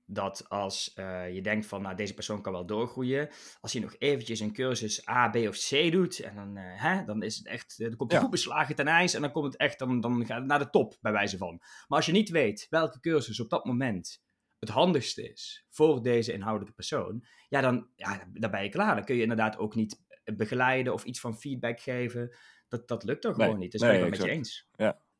dat 0.07 0.49
als 0.49 0.93
eh, 0.93 1.33
je 1.33 1.41
denkt 1.41 1.65
van, 1.65 1.81
nou, 1.81 1.95
deze 1.95 2.13
persoon 2.13 2.41
kan 2.41 2.53
wel 2.53 2.65
doorgroeien. 2.65 3.29
Als 3.61 3.73
hij 3.73 3.81
nog 3.81 3.95
eventjes 3.99 4.39
een 4.39 4.53
cursus 4.53 5.07
A, 5.09 5.29
B 5.29 5.35
of 5.35 5.57
C 5.57 5.91
doet, 5.91 6.19
en 6.19 6.35
dan, 6.35 6.57
eh, 6.57 6.81
hè, 6.83 7.05
dan 7.05 7.23
is 7.23 7.37
het 7.37 7.47
echt, 7.47 7.79
eh, 7.79 7.87
dan 7.87 7.95
komt 7.95 8.09
hij 8.11 8.19
Ja. 8.19 8.25
goed 8.25 8.35
beslagen 8.35 8.75
ten 8.75 8.87
ijs 8.87 9.13
en 9.13 9.21
dan 9.21 9.31
komt 9.31 9.45
het 9.45 9.57
echt, 9.57 9.79
dan, 9.79 10.01
dan 10.01 10.25
gaat 10.25 10.37
het 10.37 10.47
naar 10.47 10.59
de 10.59 10.69
top, 10.69 10.97
bij 11.01 11.11
wijze 11.11 11.37
van. 11.37 11.55
Maar 11.59 11.97
als 11.97 12.05
je 12.05 12.11
niet 12.11 12.29
weet 12.29 12.67
welke 12.69 12.99
cursus 12.99 13.39
op 13.39 13.49
dat 13.49 13.65
moment 13.65 14.23
het 14.59 14.69
handigste 14.69 15.31
is 15.31 15.65
voor 15.69 16.03
deze 16.03 16.33
inhoudelijke 16.33 16.75
persoon, 16.75 17.25
ja, 17.49 17.61
dan, 17.61 17.87
ja, 17.95 18.27
dan 18.33 18.51
ben 18.51 18.63
je 18.63 18.69
klaar. 18.69 18.95
Dan 18.95 19.05
kun 19.05 19.15
je 19.15 19.21
inderdaad 19.21 19.57
ook 19.57 19.75
niet 19.75 20.03
begeleiden 20.35 20.93
of 20.93 21.03
iets 21.03 21.19
van 21.19 21.37
feedback 21.37 21.79
geven. 21.79 22.35
Dat, 22.77 22.87
dat 22.87 23.03
lukt 23.03 23.21
toch 23.21 23.37
Nee, 23.37 23.45
gewoon 23.45 23.61
niet. 23.61 23.71
Dus 23.71 23.81
nee, 23.81 23.89
ben 23.89 24.07
ik 24.07 24.13
het 24.13 24.21
met 24.21 24.29
je 24.29 24.35
eens. 24.35 24.67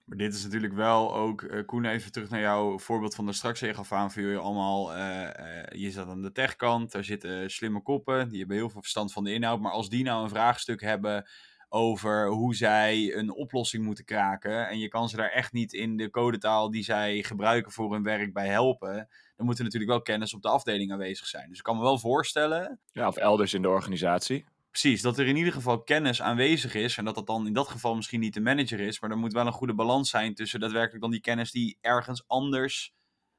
Maar 0.06 0.18
dit 0.18 0.34
is 0.34 0.44
natuurlijk 0.44 0.74
wel 0.74 1.16
ook, 1.16 1.42
eh 1.42 1.66
Koen, 1.66 1.86
even 1.86 2.12
terug 2.12 2.30
naar 2.30 2.40
jouw 2.42 2.80
voorbeeld 2.80 3.16
van 3.16 3.26
de 3.26 3.34
straks. 3.34 3.60
Je 3.60 3.74
gaf 3.74 3.92
aan 3.92 4.12
voor 4.12 4.22
jullie 4.22 4.38
allemaal, 4.38 4.94
eh, 4.94 5.64
eh, 5.64 5.82
je 5.82 5.92
zat 5.92 6.08
aan 6.08 6.22
de 6.22 6.32
techkant, 6.32 6.92
daar 6.92 7.04
zitten 7.04 7.52
slimme 7.52 7.82
koppen, 7.82 8.30
die 8.30 8.40
hebben 8.40 8.58
heel 8.58 8.70
veel 8.70 8.82
verstand 8.82 9.14
van 9.14 9.24
de 9.24 9.34
inhoud. 9.34 9.60
Maar 9.60 9.72
als 9.72 9.90
die 9.90 10.04
nou 10.04 10.24
een 10.24 10.30
vraagstuk 10.30 10.82
hebben 10.82 11.30
over 11.70 12.28
hoe 12.28 12.56
zij 12.56 13.16
een 13.16 13.32
oplossing 13.32 13.84
moeten 13.84 14.06
kraken, 14.06 14.68
en 14.68 14.80
je 14.80 14.88
kan 14.88 15.10
ze 15.10 15.16
daar 15.16 15.32
echt 15.32 15.54
niet 15.54 15.74
in 15.74 15.98
de 15.98 16.10
codetaal 16.10 16.72
die 16.72 16.84
zij 16.84 17.24
gebruiken 17.24 17.72
voor 17.72 17.94
hun 17.94 18.04
werk 18.04 18.34
bij 18.34 18.48
helpen, 18.48 19.08
dan 19.36 19.46
moet 19.46 19.58
er 19.58 19.64
natuurlijk 19.64 19.92
wel 19.92 20.02
kennis 20.02 20.34
op 20.34 20.42
de 20.42 20.50
afdeling 20.50 20.92
aanwezig 20.92 21.28
zijn. 21.28 21.50
Dus 21.50 21.58
ik 21.58 21.64
kan 21.64 21.76
me 21.76 21.82
wel 21.82 22.00
voorstellen 22.00 22.80
Ja, 22.92 23.08
of 23.08 23.18
elders 23.18 23.54
in 23.54 23.62
de 23.62 23.70
organisatie. 23.70 24.46
Precies, 24.82 25.02
dat 25.02 25.18
er 25.18 25.28
in 25.28 25.36
ieder 25.36 25.54
geval 25.54 25.84
kennis 25.84 26.22
aanwezig 26.22 26.74
is. 26.74 26.98
En 26.98 27.06
dat 27.06 27.16
dat 27.16 27.28
dan 27.28 27.48
in 27.48 27.54
dat 27.54 27.68
geval 27.68 27.96
misschien 27.96 28.20
niet 28.20 28.34
de 28.34 28.42
manager 28.42 28.80
is. 28.80 29.00
Maar 29.00 29.10
er 29.10 29.18
moet 29.18 29.34
wel 29.34 29.46
een 29.46 29.52
goede 29.52 29.74
balans 29.74 30.10
zijn 30.10 30.34
tussen 30.34 30.60
daadwerkelijk 30.60 31.02
dan 31.02 31.12
die 31.12 31.22
kennis 31.22 31.52
die 31.52 31.78
ergens 31.82 32.28
anders 32.28 32.94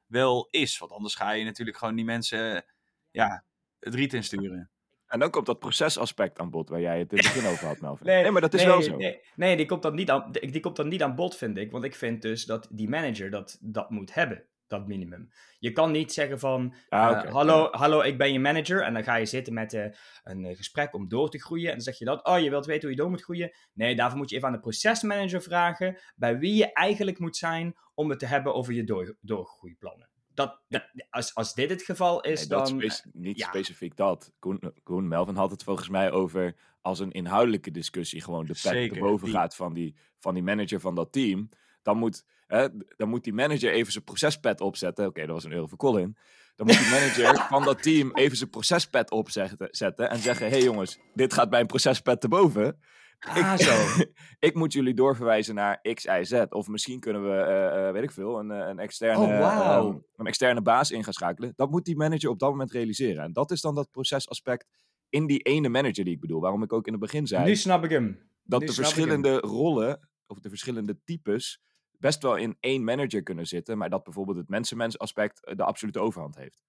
wel 0.05 0.47
is. 0.49 0.77
Want 0.77 0.91
anders 0.91 1.15
ga 1.15 1.31
je 1.31 1.43
natuurlijk 1.43 1.77
gewoon 1.77 1.95
die 1.95 2.05
mensen 2.05 2.65
ja, 3.11 3.45
het 3.79 3.93
riet 3.93 4.13
insturen. 4.13 4.71
En 5.07 5.19
dan 5.19 5.29
komt 5.29 5.45
dat 5.45 5.59
procesaspect 5.59 6.39
aan 6.39 6.49
bod, 6.49 6.69
waar 6.69 6.81
jij 6.81 6.99
het 6.99 7.11
in 7.11 7.17
het 7.17 7.33
begin 7.33 7.49
over 7.49 7.67
had, 7.67 7.79
Melvin. 7.79 8.05
Nee, 8.13 8.31
maar 8.31 8.41
dat 8.41 8.53
is 8.53 8.63
wel 8.63 8.81
zo. 8.81 8.95
Nee, 8.95 9.21
nee 9.35 9.57
die, 9.57 9.65
komt 9.65 9.81
dan 9.81 9.95
niet 9.95 10.09
aan, 10.09 10.31
die 10.31 10.59
komt 10.59 10.75
dan 10.75 10.87
niet 10.87 11.03
aan 11.03 11.15
bod, 11.15 11.35
vind 11.35 11.57
ik. 11.57 11.71
Want 11.71 11.83
ik 11.83 11.95
vind 11.95 12.21
dus 12.21 12.45
dat 12.45 12.67
die 12.71 12.89
manager 12.89 13.29
dat, 13.29 13.57
dat 13.61 13.89
moet 13.89 14.13
hebben, 14.13 14.45
dat 14.67 14.87
minimum. 14.87 15.29
Je 15.59 15.71
kan 15.71 15.91
niet 15.91 16.13
zeggen 16.13 16.39
van, 16.39 16.73
Ah, 16.89 17.23
eh, 17.25 17.31
hallo, 17.31 17.67
hallo, 17.71 18.01
ik 18.01 18.17
ben 18.17 18.33
je 18.33 18.39
manager. 18.39 18.81
En 18.81 18.93
dan 18.93 19.03
ga 19.03 19.15
je 19.15 19.25
zitten 19.25 19.53
met 19.53 19.73
eh, 19.73 19.85
een 20.23 20.45
eh, 20.45 20.55
gesprek 20.57 20.93
om 20.93 21.07
door 21.07 21.29
te 21.29 21.41
groeien. 21.41 21.67
En 21.67 21.71
dan 21.73 21.81
zeg 21.81 21.97
je 21.97 22.05
dat, 22.05 22.25
oh, 22.25 22.39
je 22.39 22.49
wilt 22.49 22.65
weten 22.65 22.81
hoe 22.81 22.91
je 22.91 23.01
door 23.01 23.09
moet 23.09 23.23
groeien. 23.23 23.51
Nee, 23.73 23.95
daarvoor 23.95 24.17
moet 24.17 24.29
je 24.29 24.35
even 24.35 24.47
aan 24.47 24.53
de 24.53 24.59
procesmanager 24.59 25.41
vragen, 25.41 25.97
bij 26.15 26.37
wie 26.39 26.55
je 26.55 26.73
eigenlijk 26.73 27.19
moet 27.19 27.37
zijn 27.37 27.75
om 27.93 28.09
het 28.09 28.19
te 28.19 28.25
hebben 28.25 28.53
over 28.53 28.73
je 28.73 28.83
door, 28.83 29.17
doorgroeiplannen. 29.21 30.09
Dat, 30.33 30.61
dat, 30.67 30.83
als, 31.09 31.35
als 31.35 31.53
dit 31.53 31.69
het 31.69 31.81
geval 31.81 32.21
is, 32.21 32.39
Nee, 32.39 32.47
dat 32.47 32.67
dan... 32.67 32.77
speci- 32.79 33.09
niet 33.13 33.37
ja. 33.37 33.47
specifiek 33.47 33.95
dat. 33.95 34.33
Koen, 34.39 34.73
Koen 34.83 35.07
Melvin 35.07 35.35
had 35.35 35.51
het 35.51 35.63
volgens 35.63 35.89
mij 35.89 36.11
over 36.11 36.55
als 36.81 36.99
een 36.99 37.11
inhoudelijke 37.11 37.71
discussie 37.71 38.21
gewoon 38.21 38.45
de 38.45 38.59
pet 38.63 38.93
die- 38.93 39.31
gaat 39.31 39.55
van 39.55 39.73
die, 39.73 39.95
van 40.19 40.33
die 40.33 40.43
manager 40.43 40.79
van 40.79 40.95
dat 40.95 41.11
team. 41.11 41.49
Dan 41.81 41.97
moet, 41.97 42.25
hè, 42.47 42.67
dan 42.95 43.09
moet 43.09 43.23
die 43.23 43.33
manager 43.33 43.71
even 43.71 43.91
zijn 43.91 44.03
procespad 44.03 44.61
opzetten. 44.61 45.05
Oké, 45.05 45.21
dat 45.21 45.29
was 45.29 45.43
een 45.43 45.51
euro 45.51 45.67
voor 45.67 45.77
Colin. 45.77 46.17
Dan 46.55 46.67
moet 46.67 46.77
die 46.77 46.89
manager 46.89 47.45
van 47.49 47.63
dat 47.63 47.83
team 47.83 48.11
even 48.13 48.37
zijn 48.37 48.49
procespad 48.49 49.11
opzetten 49.11 49.67
zetten 49.71 50.09
en 50.09 50.17
zeggen: 50.19 50.49
hey 50.49 50.63
jongens, 50.63 50.99
dit 51.13 51.33
gaat 51.33 51.49
bij 51.49 51.59
een 51.59 51.67
procespad 51.67 52.21
te 52.21 52.27
boven. 52.27 52.79
Ah, 53.19 53.57
zo. 53.57 54.03
ik 54.47 54.53
moet 54.55 54.73
jullie 54.73 54.93
doorverwijzen 54.93 55.55
naar 55.55 55.81
X, 55.93 56.05
Y, 56.05 56.23
Z. 56.23 56.43
Of 56.49 56.67
misschien 56.67 56.99
kunnen 56.99 57.23
we, 57.23 57.41
eh, 57.41 57.87
eh, 57.87 57.93
weet 57.93 58.03
ik 58.03 58.11
veel, 58.11 58.39
een, 58.39 58.51
eh, 58.51 58.67
een, 58.67 58.79
externe, 58.79 59.25
Oh, 59.25 59.31
ehm, 59.31 59.97
een 60.15 60.25
externe 60.25 60.61
baas 60.61 60.91
in 60.91 61.03
gaan 61.03 61.13
schakelen. 61.13 61.53
Dat 61.55 61.69
moet 61.69 61.85
die 61.85 61.95
manager 61.95 62.29
op 62.29 62.39
dat 62.39 62.49
moment 62.49 62.71
realiseren. 62.71 63.23
En 63.23 63.33
dat 63.33 63.51
is 63.51 63.61
dan 63.61 63.75
dat 63.75 63.91
procesaspect 63.91 64.67
in 65.09 65.27
die 65.27 65.39
ene 65.39 65.69
manager 65.69 66.03
die 66.03 66.13
ik 66.13 66.19
bedoel. 66.19 66.41
Waarom 66.41 66.63
ik 66.63 66.73
ook 66.73 66.85
in 66.85 66.91
het 66.91 67.01
begin 67.01 67.27
zei 67.27 67.45
Nu 67.45 67.55
snap 67.55 67.83
ik 67.83 67.89
hem. 67.89 68.29
dat 68.43 68.59
nu 68.59 68.65
de 68.65 68.71
ik 68.71 68.77
verschillende 68.77 69.37
rollen, 69.37 70.09
of 70.27 70.39
de 70.39 70.49
verschillende 70.49 70.99
types, 71.03 71.61
best 71.97 72.21
wel 72.21 72.35
in 72.35 72.57
één 72.59 72.83
manager 72.83 73.23
kunnen 73.23 73.45
zitten. 73.45 73.77
Maar 73.77 73.89
dat 73.89 74.03
bijvoorbeeld 74.03 74.37
het 74.37 74.49
mensen-mens 74.49 74.99
aspect 74.99 75.45
eh, 75.45 75.55
de 75.55 75.63
absolute 75.63 75.99
overhand 75.99 76.35
heeft. 76.35 76.65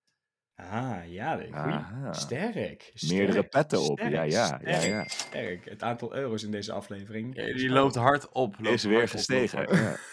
Ah, 0.54 0.96
ja. 1.06 1.40
Sterk. 2.12 2.92
Meerdere 3.08 3.42
petten 3.42 3.82
op. 3.82 3.98
sterk, 3.98 4.12
ja, 4.12 4.22
ja, 4.22 4.60
ja, 4.62 4.78
sterk, 4.78 4.82
ja. 4.82 5.04
Sterk. 5.08 5.64
Het 5.64 5.82
aantal 5.82 6.14
euro's 6.14 6.42
in 6.42 6.50
deze 6.50 6.72
aflevering. 6.72 7.36
Ja, 7.36 7.44
die 7.44 7.70
loopt 7.70 7.94
hard 7.94 8.28
op. 8.32 8.54
loopt 8.58 8.74
Is 8.74 8.84
weer 8.84 9.02
op, 9.02 9.08
gestegen. 9.08 9.76
Ja. 9.76 9.96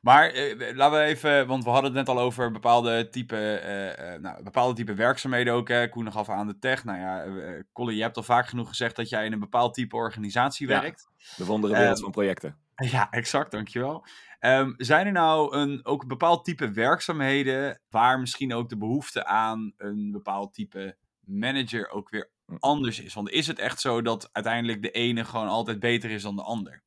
Maar 0.00 0.30
eh, 0.30 0.76
laten 0.76 0.98
we 0.98 1.04
even, 1.04 1.46
want 1.46 1.64
we 1.64 1.70
hadden 1.70 1.94
het 1.94 2.06
net 2.06 2.16
al 2.16 2.22
over 2.22 2.50
bepaalde 2.50 3.08
type, 3.08 3.36
eh, 3.36 4.14
eh, 4.14 4.20
nou, 4.20 4.42
bepaalde 4.42 4.74
type 4.74 4.94
werkzaamheden 4.94 5.52
ook. 5.52 5.68
Hè. 5.68 5.88
Koen 5.88 6.12
gaf 6.12 6.28
aan 6.28 6.46
de 6.46 6.58
tech. 6.58 6.84
Nou 6.84 6.98
ja, 6.98 7.24
eh, 7.24 7.62
Colin, 7.72 7.96
je 7.96 8.02
hebt 8.02 8.16
al 8.16 8.22
vaak 8.22 8.46
genoeg 8.46 8.68
gezegd 8.68 8.96
dat 8.96 9.08
jij 9.08 9.24
in 9.24 9.32
een 9.32 9.38
bepaald 9.38 9.74
type 9.74 9.96
organisatie 9.96 10.68
Ja. 10.68 10.80
werkt. 10.80 11.08
De 11.36 11.44
wondere 11.44 11.76
wereld 11.76 12.00
van 12.00 12.10
projecten. 12.10 12.58
Ja, 12.90 13.10
exact, 13.10 13.50
dankjewel. 13.50 14.04
Ehm 14.38 14.72
zijn 14.76 15.06
er 15.06 15.12
nou 15.12 15.56
een, 15.56 15.84
ook 15.84 16.02
een 16.02 16.08
bepaald 16.08 16.44
type 16.44 16.70
werkzaamheden 16.70 17.80
waar 17.88 18.20
misschien 18.20 18.54
ook 18.54 18.68
de 18.68 18.76
behoefte 18.76 19.24
aan 19.24 19.72
een 19.76 20.10
bepaald 20.12 20.54
type 20.54 20.96
manager 21.20 21.90
ook 21.90 22.10
weer 22.10 22.30
Hm. 22.48 22.56
anders 22.58 23.00
is? 23.00 23.14
Want 23.14 23.30
is 23.30 23.46
het 23.46 23.58
echt 23.58 23.80
zo 23.80 24.02
dat 24.02 24.28
uiteindelijk 24.32 24.82
de 24.82 24.90
ene 24.90 25.24
gewoon 25.24 25.48
altijd 25.48 25.80
beter 25.80 26.10
is 26.10 26.22
dan 26.22 26.36
de 26.36 26.42
ander? 26.42 26.82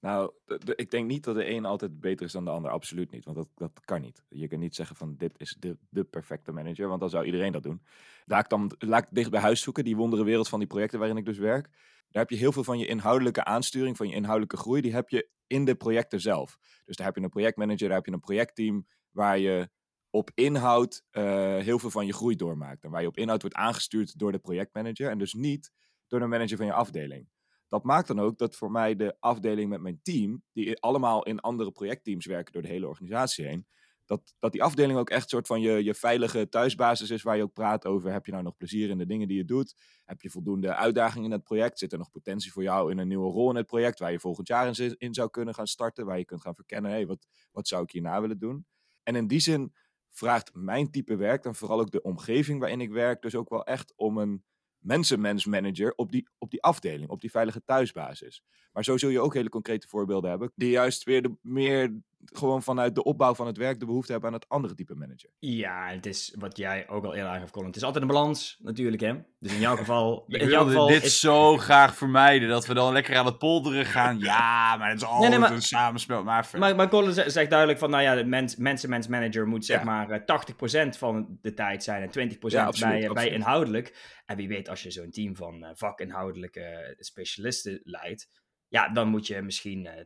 Nou, 0.00 0.32
ik 0.74 0.90
denk 0.90 1.06
niet 1.06 1.24
dat 1.24 1.34
de 1.34 1.50
een 1.50 1.64
altijd 1.64 2.00
beter 2.00 2.26
is 2.26 2.32
dan 2.32 2.44
de 2.44 2.50
ander. 2.50 2.70
Absoluut 2.70 3.10
niet. 3.10 3.24
Want 3.24 3.36
dat, 3.36 3.48
dat 3.54 3.80
kan 3.84 4.00
niet. 4.00 4.22
Je 4.28 4.48
kan 4.48 4.58
niet 4.58 4.74
zeggen 4.74 4.96
van 4.96 5.16
dit 5.16 5.32
is 5.36 5.56
de, 5.58 5.76
de 5.88 6.04
perfecte 6.04 6.52
manager. 6.52 6.88
Want 6.88 7.00
dan 7.00 7.10
zou 7.10 7.24
iedereen 7.24 7.52
dat 7.52 7.62
doen. 7.62 7.82
Laat 8.24 8.44
ik 8.44 8.48
dan 8.50 8.72
laat 8.78 9.02
ik 9.02 9.08
dicht 9.10 9.30
bij 9.30 9.40
huis 9.40 9.60
zoeken. 9.60 9.84
Die 9.84 9.96
wondere 9.96 10.24
wereld 10.24 10.48
van 10.48 10.58
die 10.58 10.68
projecten 10.68 10.98
waarin 10.98 11.16
ik 11.16 11.24
dus 11.24 11.38
werk. 11.38 11.68
Daar 12.16 12.24
heb 12.24 12.34
je 12.34 12.42
heel 12.42 12.52
veel 12.52 12.64
van 12.64 12.78
je 12.78 12.86
inhoudelijke 12.86 13.44
aansturing, 13.44 13.96
van 13.96 14.08
je 14.08 14.14
inhoudelijke 14.14 14.56
groei. 14.56 14.80
Die 14.80 14.92
heb 14.92 15.08
je 15.08 15.30
in 15.46 15.64
de 15.64 15.74
projecten 15.74 16.20
zelf. 16.20 16.58
Dus 16.84 16.96
daar 16.96 17.06
heb 17.06 17.16
je 17.16 17.22
een 17.22 17.28
projectmanager, 17.28 17.88
daar 17.88 17.96
heb 17.96 18.06
je 18.06 18.12
een 18.12 18.20
projectteam. 18.20 18.86
Waar 19.10 19.38
je 19.38 19.68
op 20.10 20.30
inhoud 20.34 21.04
eh, 21.10 21.56
heel 21.56 21.78
veel 21.78 21.90
van 21.90 22.06
je 22.06 22.12
groei 22.12 22.36
doormaakt. 22.36 22.84
En 22.84 22.90
waar 22.90 23.00
je 23.00 23.06
op 23.06 23.16
inhoud 23.16 23.40
wordt 23.40 23.56
aangestuurd 23.56 24.18
door 24.18 24.32
de 24.32 24.38
projectmanager. 24.38 25.10
En 25.10 25.18
dus 25.18 25.34
niet 25.34 25.70
door 26.06 26.20
de 26.20 26.26
manager 26.26 26.56
van 26.56 26.66
je 26.66 26.72
afdeling 26.72 27.28
dat 27.68 27.84
maakt 27.84 28.08
dan 28.08 28.20
ook 28.20 28.38
dat 28.38 28.56
voor 28.56 28.70
mij 28.70 28.96
de 28.96 29.16
afdeling 29.20 29.70
met 29.70 29.80
mijn 29.80 30.00
team, 30.02 30.42
die 30.52 30.80
allemaal 30.80 31.22
in 31.22 31.40
andere 31.40 31.70
projectteams 31.70 32.26
werken 32.26 32.52
door 32.52 32.62
de 32.62 32.68
hele 32.68 32.88
organisatie 32.88 33.46
heen, 33.46 33.66
dat, 34.06 34.34
dat 34.38 34.52
die 34.52 34.62
afdeling 34.62 34.98
ook 34.98 35.10
echt 35.10 35.28
soort 35.28 35.46
van 35.46 35.60
je, 35.60 35.84
je 35.84 35.94
veilige 35.94 36.48
thuisbasis 36.48 37.10
is 37.10 37.22
waar 37.22 37.36
je 37.36 37.42
ook 37.42 37.52
praat 37.52 37.86
over, 37.86 38.12
heb 38.12 38.26
je 38.26 38.32
nou 38.32 38.44
nog 38.44 38.56
plezier 38.56 38.90
in 38.90 38.98
de 38.98 39.06
dingen 39.06 39.28
die 39.28 39.36
je 39.36 39.44
doet? 39.44 39.74
Heb 40.04 40.22
je 40.22 40.30
voldoende 40.30 40.74
uitdagingen 40.74 41.24
in 41.24 41.32
het 41.32 41.42
project? 41.42 41.78
Zit 41.78 41.92
er 41.92 41.98
nog 41.98 42.10
potentie 42.10 42.52
voor 42.52 42.62
jou 42.62 42.90
in 42.90 42.98
een 42.98 43.08
nieuwe 43.08 43.30
rol 43.30 43.50
in 43.50 43.56
het 43.56 43.66
project 43.66 43.98
waar 43.98 44.12
je 44.12 44.20
volgend 44.20 44.48
jaar 44.48 44.78
in, 44.78 44.94
in 44.98 45.14
zou 45.14 45.30
kunnen 45.30 45.54
gaan 45.54 45.66
starten, 45.66 46.06
waar 46.06 46.18
je 46.18 46.24
kunt 46.24 46.40
gaan 46.40 46.54
verkennen, 46.54 46.90
hey, 46.90 47.06
wat, 47.06 47.26
wat 47.52 47.68
zou 47.68 47.82
ik 47.82 47.90
hierna 47.90 48.20
willen 48.20 48.38
doen? 48.38 48.66
En 49.02 49.16
in 49.16 49.26
die 49.26 49.40
zin 49.40 49.74
vraagt 50.10 50.50
mijn 50.54 50.90
type 50.90 51.16
werk, 51.16 51.44
en 51.44 51.54
vooral 51.54 51.80
ook 51.80 51.90
de 51.90 52.02
omgeving 52.02 52.60
waarin 52.60 52.80
ik 52.80 52.90
werk, 52.90 53.22
dus 53.22 53.34
ook 53.34 53.48
wel 53.48 53.64
echt 53.64 53.92
om 53.96 54.18
een 54.18 54.44
mensenmens-manager 54.78 55.92
op 55.94 56.12
die, 56.12 56.28
op 56.38 56.50
die 56.50 56.62
afdeling, 56.62 57.10
op 57.10 57.20
die 57.20 57.30
veilige 57.30 57.62
thuisbasis. 57.64 58.42
Maar 58.72 58.84
zo 58.84 58.96
zul 58.96 59.08
je 59.08 59.20
ook 59.20 59.34
hele 59.34 59.48
concrete 59.48 59.88
voorbeelden 59.88 60.30
hebben, 60.30 60.52
die 60.54 60.70
juist 60.70 61.04
weer 61.04 61.22
de, 61.22 61.36
meer 61.40 62.00
gewoon 62.24 62.62
vanuit 62.62 62.94
de 62.94 63.04
opbouw 63.04 63.34
van 63.34 63.46
het 63.46 63.56
werk 63.56 63.80
de 63.80 63.86
behoefte 63.86 64.12
hebben 64.12 64.30
aan 64.30 64.36
het 64.36 64.48
andere 64.48 64.74
type 64.74 64.94
manager. 64.94 65.30
Ja, 65.38 65.88
het 65.88 66.06
is 66.06 66.34
wat 66.38 66.56
jij 66.56 66.88
ook 66.88 67.04
al 67.04 67.14
eerder 67.14 67.30
aangaf, 67.30 67.50
Colin. 67.50 67.66
Het 67.66 67.76
is 67.76 67.82
altijd 67.82 68.02
een 68.02 68.10
balans, 68.10 68.58
natuurlijk, 68.62 69.02
hè. 69.02 69.14
Dus 69.38 69.52
in 69.52 69.60
jouw 69.60 69.76
geval... 69.76 70.24
Ik 70.28 70.40
in 70.40 70.48
jouw 70.48 70.56
wilde 70.64 70.70
geval 70.70 70.86
dit 70.88 71.02
is- 71.04 71.20
zo 71.20 71.56
graag 71.56 71.96
vermijden, 71.96 72.48
dat 72.48 72.66
we 72.66 72.74
dan 72.74 72.92
lekker 72.92 73.16
aan 73.16 73.26
het 73.26 73.38
polderen 73.38 73.84
gaan. 73.86 74.18
Ja, 74.32 74.76
maar 74.76 74.88
het 74.88 75.00
is 75.00 75.06
altijd 75.06 75.30
nee, 75.30 75.38
maar- 75.38 75.50
een 75.52 75.62
samenspel. 75.62 76.22
Maar. 76.22 76.48
Maar, 76.58 76.76
maar 76.76 76.88
Colin 76.88 77.12
ze- 77.12 77.30
zegt 77.30 77.50
duidelijk 77.50 77.78
van, 77.78 77.90
nou 77.90 78.02
ja, 78.02 78.14
de 78.14 78.24
mens, 78.24 78.56
mensen-mens 78.56 79.06
manager 79.06 79.46
moet 79.46 79.64
zeg 79.64 79.78
Ja. 79.78 79.84
maar 79.84 80.10
eh, 80.10 80.20
80% 80.20 80.98
van 80.98 81.38
de 81.42 81.54
tijd 81.54 81.84
zijn 81.84 82.02
en 82.02 82.10
20% 82.10 82.38
Ja, 82.40 82.64
absoluut, 82.66 82.92
bij, 82.98 83.04
eh, 83.06 83.12
bij 83.12 83.28
inhoudelijk. 83.28 84.14
En 84.26 84.36
wie 84.36 84.48
weet, 84.48 84.68
als 84.68 84.82
je 84.82 84.90
zo'n 84.90 85.10
team 85.10 85.36
van 85.36 85.64
eh, 85.64 85.70
vakinhoudelijke 85.74 86.94
specialisten 86.98 87.80
leidt, 87.84 88.28
ja, 88.68 88.88
dan 88.88 89.08
moet 89.08 89.26
je 89.26 89.42
misschien 89.42 89.86
eh 89.86 90.04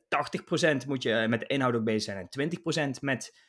80% 0.84 0.86
moet 0.86 1.02
je 1.02 1.12
eh, 1.12 1.28
met 1.28 1.40
de 1.40 1.46
inhoud 1.46 1.74
ook 1.74 1.84
bezig 1.84 2.02
zijn 2.02 2.28
en 2.30 2.96
20% 2.96 3.00
met 3.00 3.48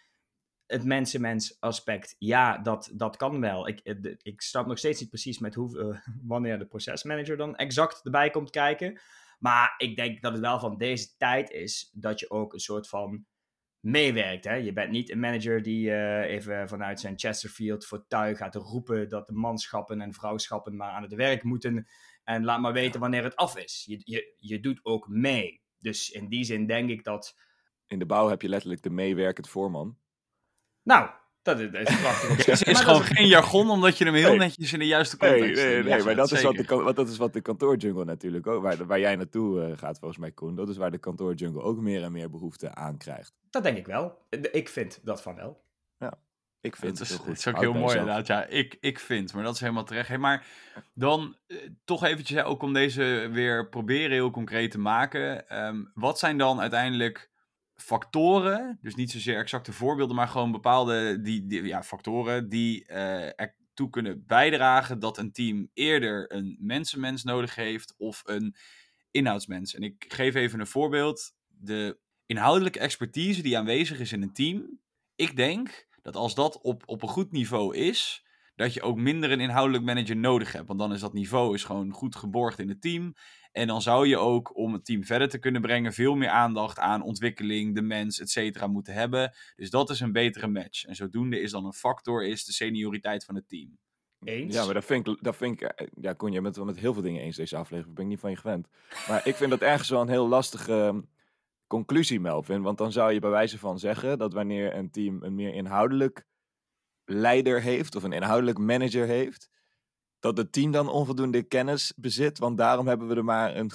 het 0.71 0.85
mensen-mens 0.85 1.57
aspect. 1.59 2.15
Ja, 2.19 2.57
dat, 2.57 2.91
dat 2.93 3.17
kan 3.17 3.39
wel. 3.39 3.67
Ik, 3.67 3.79
eh, 3.79 4.15
ik 4.21 4.41
snap 4.41 4.65
nog 4.65 4.77
steeds 4.77 4.99
niet 4.99 5.09
precies 5.09 5.39
met 5.39 5.55
hoe, 5.55 5.79
eh, 5.79 6.13
wanneer 6.33 6.59
de 6.59 6.65
procesmanager 6.65 7.37
dan 7.37 7.55
exact 7.55 8.01
erbij 8.03 8.29
komt 8.29 8.49
kijken. 8.49 8.99
Maar 9.39 9.73
ik 9.77 9.95
denk 9.95 10.21
dat 10.21 10.31
het 10.31 10.41
wel 10.41 10.59
van 10.59 10.77
deze 10.77 11.17
tijd 11.17 11.49
is 11.49 11.91
dat 11.93 12.19
je 12.19 12.29
ook 12.29 12.53
een 12.53 12.59
soort 12.59 12.87
van 12.87 13.25
meewerkt. 13.79 14.43
Hè? 14.43 14.53
Je 14.53 14.73
bent 14.73 14.91
niet 14.91 15.11
een 15.11 15.19
manager 15.19 15.61
die 15.61 15.91
eh, 15.91 16.33
even 16.33 16.67
vanuit 16.67 16.99
zijn 16.99 17.19
Chesterfield 17.19 17.85
fortuin 17.85 18.35
gaat 18.35 18.55
roepen 18.55 19.09
dat 19.09 19.27
de 19.27 19.33
manschappen 19.33 20.01
en 20.01 20.13
vrouwschappen 20.13 20.75
maar 20.75 20.91
aan 20.91 21.03
het 21.03 21.13
werk 21.13 21.43
moeten. 21.43 21.87
En 22.23 22.43
laat 22.43 22.59
maar 22.59 22.73
weten 22.73 22.99
wanneer 22.99 23.23
het 23.23 23.35
af 23.35 23.57
is. 23.57 23.83
Je, 23.87 24.01
je, 24.03 24.33
je 24.37 24.59
doet 24.59 24.79
ook 24.83 25.07
mee. 25.07 25.61
Dus 25.79 26.09
in 26.09 26.27
die 26.29 26.43
zin 26.43 26.65
denk 26.67 26.89
ik 26.89 27.03
dat. 27.03 27.35
In 27.87 27.99
de 27.99 28.05
bouw 28.05 28.27
heb 28.29 28.41
je 28.41 28.49
letterlijk 28.49 28.81
de 28.83 28.89
meewerkend 28.89 29.49
voorman. 29.49 29.97
Nou, 30.83 31.09
dat 31.41 31.59
is, 31.59 31.71
dat 31.71 31.89
is 31.89 31.99
prachtig. 32.01 32.37
Het 32.45 32.67
is, 32.67 32.79
gewoon 32.79 33.01
is- 33.01 33.07
geen 33.07 33.27
jargon, 33.27 33.69
omdat 33.69 33.97
je 33.97 34.05
hem 34.05 34.13
heel 34.13 34.29
Nee. 34.29 34.37
netjes 34.37 34.73
in 34.73 34.79
de 34.79 34.85
juiste 34.87 35.15
Nee, 35.19 35.31
context 35.31 35.63
nee, 35.63 35.73
zet. 35.73 35.85
nee, 35.85 35.97
Ja, 35.97 36.03
maar 36.03 36.15
dat 36.15 36.31
is, 36.31 36.41
wat 36.41 36.55
de, 36.55 36.65
want 36.65 36.95
dat 36.95 37.09
is 37.09 37.17
wat 37.17 37.33
de 37.33 37.41
kantoorjungle 37.41 38.05
natuurlijk 38.05 38.47
ook, 38.47 38.61
waar, 38.61 38.85
waar 38.85 38.99
jij 38.99 39.15
naartoe 39.15 39.61
eh, 39.63 39.77
gaat 39.77 39.99
volgens 39.99 40.19
mij 40.19 40.31
Koen, 40.31 40.55
dat 40.55 40.69
is 40.69 40.77
waar 40.77 40.91
de 40.91 40.97
kantoorjungle 40.97 41.61
ook 41.61 41.77
meer 41.79 42.03
en 42.03 42.11
meer 42.11 42.29
behoefte 42.29 42.75
aan 42.75 42.97
krijgt. 42.97 43.33
Dat 43.49 43.63
denk 43.63 43.77
ik 43.77 43.85
wel. 43.85 44.25
Ik 44.51 44.69
vind 44.69 44.99
dat 45.03 45.21
van 45.21 45.35
wel. 45.35 45.63
Ik 46.61 46.75
vind 46.75 46.99
Het 46.99 46.99
het, 46.99 47.09
is, 47.09 47.09
heel 47.09 47.17
goed. 47.17 47.27
het 47.27 47.37
is 47.37 47.47
ook 47.47 47.53
Houd 47.53 47.73
heel 47.73 47.81
mooi 47.81 47.97
inderdaad. 47.97 48.27
Ja, 48.27 48.45
ik, 48.45 48.77
ik 48.79 48.99
vind, 48.99 49.33
maar 49.33 49.43
dat 49.43 49.53
is 49.53 49.59
helemaal 49.59 49.83
terecht. 49.83 50.07
Hey, 50.07 50.17
maar 50.17 50.45
dan 50.93 51.37
eh, 51.47 51.57
toch 51.85 52.03
eventjes, 52.03 52.37
hè, 52.37 52.45
ook 52.45 52.61
om 52.61 52.73
deze 52.73 53.29
weer 53.31 53.69
proberen 53.69 54.11
heel 54.11 54.31
concreet 54.31 54.71
te 54.71 54.79
maken. 54.79 55.47
Ehm, 55.47 55.83
wat 55.93 56.19
zijn 56.19 56.37
dan 56.37 56.59
uiteindelijk 56.59 57.31
factoren, 57.75 58.77
dus 58.81 58.95
niet 58.95 59.11
zozeer 59.11 59.37
exacte 59.37 59.73
voorbeelden, 59.73 60.15
maar 60.15 60.27
gewoon 60.27 60.51
bepaalde 60.51 61.21
die, 61.21 61.45
die, 61.45 61.63
ja, 61.63 61.83
factoren 61.83 62.49
die 62.49 62.85
uh, 62.87 63.39
ertoe 63.39 63.89
kunnen 63.89 64.25
bijdragen 64.27 64.99
dat 64.99 65.17
een 65.17 65.31
team 65.31 65.69
eerder 65.73 66.33
een 66.33 66.57
mensenmens 66.59 67.23
nodig 67.23 67.55
heeft 67.55 67.95
of 67.97 68.21
een 68.25 68.55
inhoudsmens. 69.11 69.75
En 69.75 69.83
ik 69.83 70.05
geef 70.07 70.35
even 70.35 70.59
een 70.59 70.67
voorbeeld. 70.67 71.33
De 71.47 71.99
inhoudelijke 72.25 72.79
expertise 72.79 73.41
die 73.41 73.57
aanwezig 73.57 73.99
is 73.99 74.11
in 74.11 74.21
een 74.21 74.33
team. 74.33 74.79
Ik 75.15 75.35
denk 75.35 75.87
dat 76.01 76.15
als 76.15 76.35
dat 76.35 76.61
op, 76.61 76.83
op 76.85 77.01
een 77.01 77.09
goed 77.09 77.31
niveau 77.31 77.75
is, 77.75 78.25
dat 78.55 78.73
je 78.73 78.81
ook 78.81 78.97
minder 78.97 79.31
een 79.31 79.39
inhoudelijk 79.39 79.83
manager 79.83 80.15
nodig 80.15 80.51
hebt. 80.51 80.67
Want 80.67 80.79
dan 80.79 80.93
is 80.93 80.99
dat 80.99 81.13
niveau 81.13 81.53
is 81.53 81.63
gewoon 81.63 81.91
goed 81.91 82.15
geborgd 82.15 82.59
in 82.59 82.69
het 82.69 82.81
team. 82.81 83.13
En 83.51 83.67
dan 83.67 83.81
zou 83.81 84.07
je 84.07 84.17
ook, 84.17 84.57
om 84.57 84.73
het 84.73 84.85
team 84.85 85.03
verder 85.03 85.29
te 85.29 85.37
kunnen 85.37 85.61
brengen, 85.61 85.93
veel 85.93 86.15
meer 86.15 86.29
aandacht 86.29 86.79
aan 86.79 87.01
ontwikkeling, 87.01 87.75
de 87.75 87.81
mens, 87.81 88.19
et 88.19 88.29
cetera, 88.29 88.67
moeten 88.67 88.93
hebben. 88.93 89.33
Dus 89.55 89.69
dat 89.69 89.89
is 89.89 89.99
een 89.99 90.11
betere 90.11 90.47
match. 90.47 90.85
En 90.85 90.95
zodoende 90.95 91.39
is 91.39 91.51
dan 91.51 91.65
een 91.65 91.73
factor 91.73 92.25
is 92.25 92.45
de 92.45 92.51
senioriteit 92.51 93.25
van 93.25 93.35
het 93.35 93.47
team. 93.47 93.77
Eens? 94.23 94.53
Ja, 94.53 94.65
maar 94.65 94.73
dat 94.73 94.85
vind 94.85 95.07
ik, 95.07 95.17
dat 95.21 95.35
vind 95.35 95.61
ik 95.61 95.67
eh, 95.67 95.87
ja, 96.01 96.13
Kon 96.13 96.31
je 96.31 96.41
bent 96.41 96.55
wel 96.55 96.65
met 96.65 96.79
heel 96.79 96.93
veel 96.93 97.01
dingen 97.01 97.21
eens 97.21 97.35
deze 97.35 97.57
aflevering. 97.57 97.95
ben 97.95 98.03
ik 98.03 98.09
niet 98.09 98.19
van 98.19 98.29
je 98.29 98.37
gewend. 98.37 98.67
Maar 99.07 99.27
ik 99.27 99.35
vind 99.35 99.49
dat 99.49 99.61
ergens 99.61 99.89
wel 99.89 100.01
een 100.01 100.09
heel 100.09 100.27
lastige 100.27 100.73
ehm, 100.73 101.01
conclusie, 101.71 102.19
Melvin. 102.19 102.61
Want 102.61 102.77
dan 102.77 102.91
zou 102.91 103.13
je 103.13 103.19
bij 103.19 103.29
wijze 103.29 103.59
van 103.59 103.79
zeggen 103.79 104.17
dat 104.17 104.33
wanneer 104.33 104.75
een 104.75 104.91
team 104.91 105.23
een 105.23 105.35
meer 105.35 105.53
inhoudelijk 105.53 106.25
leider 107.05 107.61
heeft 107.61 107.95
of 107.95 108.03
een 108.03 108.11
inhoudelijk 108.11 108.57
manager 108.57 109.07
heeft, 109.07 109.49
dat 110.19 110.37
het 110.37 110.51
team 110.51 110.71
dan 110.71 110.89
onvoldoende 110.89 111.43
kennis 111.43 111.93
bezit. 111.95 112.39
Want 112.39 112.57
daarom 112.57 112.87
hebben 112.87 113.07
we 113.07 113.15
er 113.15 113.23
maar 113.23 113.55
een, 113.55 113.71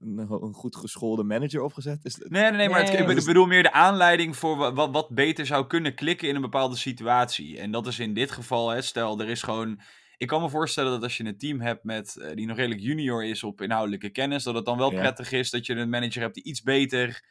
een, 0.00 0.54
goed 0.54 0.76
geschoolde 0.76 1.22
manager 1.24 1.62
opgezet. 1.62 2.04
Is 2.04 2.16
nee, 2.16 2.28
nee, 2.28 2.50
nee, 2.50 2.68
maar 2.68 2.84
het, 2.84 3.18
ik 3.18 3.24
bedoel 3.24 3.46
meer 3.46 3.62
de 3.62 3.72
aanleiding 3.72 4.36
voor 4.36 4.74
wat, 4.74 4.90
wat 4.90 5.08
beter 5.08 5.46
zou 5.46 5.66
kunnen 5.66 5.94
klikken 5.94 6.28
in 6.28 6.34
een 6.34 6.40
bepaalde 6.40 6.76
situatie. 6.76 7.58
En 7.58 7.70
dat 7.70 7.86
is 7.86 7.98
in 7.98 8.14
dit 8.14 8.30
geval, 8.30 8.68
hè, 8.68 8.82
stel, 8.82 9.20
er 9.20 9.28
is 9.28 9.42
gewoon. 9.42 9.80
Ik 10.22 10.28
kan 10.28 10.42
me 10.42 10.48
voorstellen 10.48 10.90
dat 10.90 11.02
als 11.02 11.16
je 11.16 11.24
een 11.24 11.38
team 11.38 11.60
hebt 11.60 11.84
met, 11.84 12.16
uh, 12.18 12.34
die 12.34 12.46
nog 12.46 12.56
redelijk 12.56 12.80
junior 12.80 13.24
is 13.24 13.42
op 13.42 13.60
inhoudelijke 13.60 14.10
kennis, 14.10 14.42
dat 14.42 14.54
het 14.54 14.64
dan 14.64 14.78
wel 14.78 14.90
prettig 14.90 15.32
is 15.32 15.50
dat 15.50 15.66
je 15.66 15.74
een 15.74 15.90
manager 15.90 16.20
hebt 16.20 16.34
die 16.34 16.44
iets 16.44 16.62
beter 16.62 17.24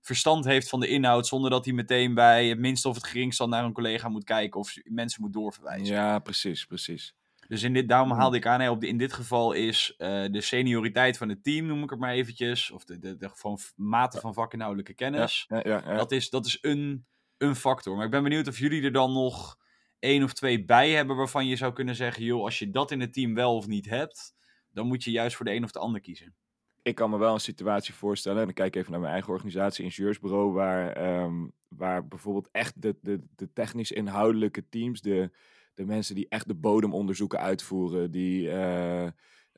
verstand 0.00 0.44
heeft 0.44 0.68
van 0.68 0.80
de 0.80 0.88
inhoud, 0.88 1.26
zonder 1.26 1.50
dat 1.50 1.64
hij 1.64 1.74
meteen 1.74 2.14
bij 2.14 2.48
het 2.48 2.58
minste 2.58 2.88
of 2.88 2.94
het 2.94 3.06
geringste 3.06 3.46
naar 3.46 3.64
een 3.64 3.72
collega 3.72 4.08
moet 4.08 4.24
kijken 4.24 4.60
of 4.60 4.74
mensen 4.84 5.20
moet 5.22 5.32
doorverwijzen. 5.32 5.94
Ja, 5.94 6.18
precies, 6.18 6.64
precies. 6.64 7.14
Dus 7.48 7.62
in 7.62 7.72
dit, 7.72 7.88
daarom 7.88 8.10
haalde 8.10 8.36
ik 8.36 8.46
aan, 8.46 8.60
hè, 8.60 8.70
op 8.70 8.80
de, 8.80 8.86
in 8.86 8.98
dit 8.98 9.12
geval 9.12 9.52
is 9.52 9.94
uh, 9.98 10.24
de 10.30 10.40
senioriteit 10.40 11.16
van 11.16 11.28
het 11.28 11.44
team, 11.44 11.66
noem 11.66 11.82
ik 11.82 11.90
het 11.90 11.98
maar 11.98 12.12
eventjes, 12.12 12.70
of 12.70 12.84
de, 12.84 12.98
de, 12.98 13.16
de 13.16 13.30
gewoon 13.34 13.58
mate 13.76 14.20
van 14.20 14.34
vakinhoudelijke 14.34 14.94
kennis. 14.94 15.44
Ja, 15.48 15.60
ja, 15.64 15.96
dat 15.96 16.12
is, 16.12 16.30
dat 16.30 16.46
is 16.46 16.58
een, 16.60 17.06
een 17.38 17.56
factor. 17.56 17.96
Maar 17.96 18.04
ik 18.04 18.10
ben 18.10 18.22
benieuwd 18.22 18.48
of 18.48 18.58
jullie 18.58 18.82
er 18.82 18.92
dan 18.92 19.12
nog 19.12 19.58
één 19.98 20.22
of 20.22 20.32
twee 20.32 20.64
bij 20.64 20.90
hebben 20.90 21.16
waarvan 21.16 21.46
je 21.46 21.56
zou 21.56 21.72
kunnen 21.72 21.94
zeggen, 21.94 22.24
joh, 22.24 22.44
als 22.44 22.58
je 22.58 22.70
dat 22.70 22.90
in 22.90 23.00
het 23.00 23.12
team 23.12 23.34
wel 23.34 23.56
of 23.56 23.66
niet 23.66 23.86
hebt, 23.86 24.34
dan 24.70 24.86
moet 24.86 25.04
je 25.04 25.10
juist 25.10 25.36
voor 25.36 25.44
de 25.44 25.54
een 25.54 25.64
of 25.64 25.70
de 25.70 25.78
ander 25.78 26.00
kiezen. 26.00 26.34
Ik 26.82 26.94
kan 26.94 27.10
me 27.10 27.18
wel 27.18 27.34
een 27.34 27.40
situatie 27.40 27.94
voorstellen, 27.94 28.38
en 28.38 28.44
dan 28.44 28.54
kijk 28.54 28.74
ik 28.74 28.80
even 28.80 28.90
naar 28.90 29.00
mijn 29.00 29.12
eigen 29.12 29.32
organisatie, 29.32 29.84
ingenieursbureau, 29.84 30.52
waar, 30.52 31.20
um, 31.22 31.52
waar 31.68 32.08
bijvoorbeeld 32.08 32.48
echt 32.52 32.82
de, 32.82 32.96
de, 33.00 33.22
de 33.36 33.52
technisch 33.52 33.92
inhoudelijke 33.92 34.68
teams, 34.68 35.00
de, 35.00 35.30
de 35.74 35.84
mensen 35.84 36.14
die 36.14 36.28
echt 36.28 36.48
de 36.48 36.54
bodemonderzoeken 36.54 37.38
uitvoeren, 37.38 38.10
die, 38.10 38.42
uh, 38.42 39.08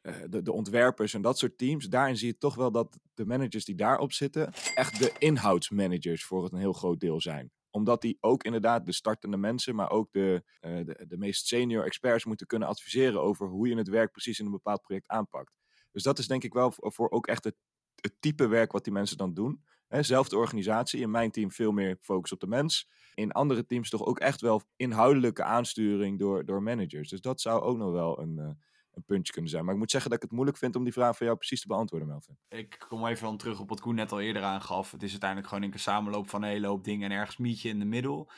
de, 0.02 0.42
de 0.42 0.52
ontwerpers 0.52 1.14
en 1.14 1.22
dat 1.22 1.38
soort 1.38 1.58
teams, 1.58 1.88
daarin 1.88 2.16
zie 2.16 2.28
je 2.28 2.38
toch 2.38 2.54
wel 2.54 2.70
dat 2.70 2.98
de 3.14 3.26
managers 3.26 3.64
die 3.64 3.74
daarop 3.74 4.12
zitten, 4.12 4.52
echt 4.74 4.98
de 4.98 5.12
inhoudsmanagers 5.18 6.24
voor 6.24 6.42
het 6.42 6.52
een 6.52 6.58
heel 6.58 6.72
groot 6.72 7.00
deel 7.00 7.20
zijn 7.20 7.50
omdat 7.78 8.00
die 8.00 8.18
ook 8.20 8.42
inderdaad 8.42 8.86
de 8.86 8.92
startende 8.92 9.36
mensen, 9.36 9.74
maar 9.74 9.90
ook 9.90 10.12
de, 10.12 10.42
uh, 10.60 10.84
de, 10.84 11.04
de 11.08 11.18
meest 11.18 11.46
senior 11.46 11.84
experts 11.84 12.24
moeten 12.24 12.46
kunnen 12.46 12.68
adviseren 12.68 13.22
over 13.22 13.46
hoe 13.46 13.68
je 13.68 13.76
het 13.76 13.88
werk 13.88 14.10
precies 14.12 14.38
in 14.38 14.44
een 14.44 14.50
bepaald 14.50 14.82
project 14.82 15.08
aanpakt. 15.08 15.52
Dus 15.92 16.02
dat 16.02 16.18
is 16.18 16.26
denk 16.26 16.44
ik 16.44 16.52
wel 16.52 16.72
voor, 16.76 17.10
ook 17.10 17.26
echt 17.26 17.44
het, 17.44 17.56
het, 17.94 18.14
type 18.20 18.46
werk 18.46 18.72
wat 18.72 18.84
die 18.84 18.92
mensen 18.92 19.16
dan 19.16 19.34
doen. 19.34 19.64
Zelfde 19.88 20.36
organisatie, 20.36 21.00
in 21.00 21.10
mijn 21.10 21.30
team 21.30 21.50
veel 21.52 21.72
meer 21.72 21.96
focus 22.00 22.32
op 22.32 22.40
de 22.40 22.46
mens. 22.46 22.88
In 23.14 23.32
andere 23.32 23.66
teams 23.66 23.90
toch 23.90 24.04
ook 24.04 24.18
echt 24.18 24.40
wel 24.40 24.62
inhoudelijke 24.76 25.42
aansturing 25.42 26.18
door, 26.18 26.44
door 26.44 26.62
managers. 26.62 27.08
Dus 27.08 27.20
dat 27.20 27.40
zou 27.40 27.62
ook 27.62 27.76
nog 27.76 27.92
wel 27.92 28.20
een, 28.20 28.36
uh, 28.38 28.50
een 28.98 29.04
puntje 29.04 29.32
kunnen 29.32 29.50
zijn. 29.50 29.64
Maar 29.64 29.72
ik 29.74 29.80
moet 29.80 29.90
zeggen 29.90 30.10
dat 30.10 30.18
ik 30.18 30.24
het 30.24 30.34
moeilijk 30.34 30.58
vind 30.58 30.76
om 30.76 30.84
die 30.84 30.92
vraag 30.92 31.16
van 31.16 31.26
jou 31.26 31.38
precies 31.38 31.60
te 31.60 31.66
beantwoorden, 31.66 32.08
Melvin. 32.08 32.36
Ik 32.48 32.84
kom 32.88 33.06
even 33.06 33.24
dan 33.24 33.36
terug 33.36 33.60
op 33.60 33.68
wat 33.68 33.80
Koen 33.80 33.94
net 33.94 34.12
al 34.12 34.20
eerder 34.20 34.42
aangaf. 34.42 34.90
Het 34.90 35.02
is 35.02 35.10
uiteindelijk 35.10 35.48
gewoon 35.48 35.72
een 35.72 35.78
samenloop 35.78 36.28
van 36.30 36.42
een 36.42 36.48
hele 36.48 36.66
hoop 36.66 36.84
dingen 36.84 37.10
en 37.10 37.16
ergens 37.16 37.36
mietje 37.36 37.68
in 37.68 37.78
de 37.78 37.84
middel. 37.84 38.30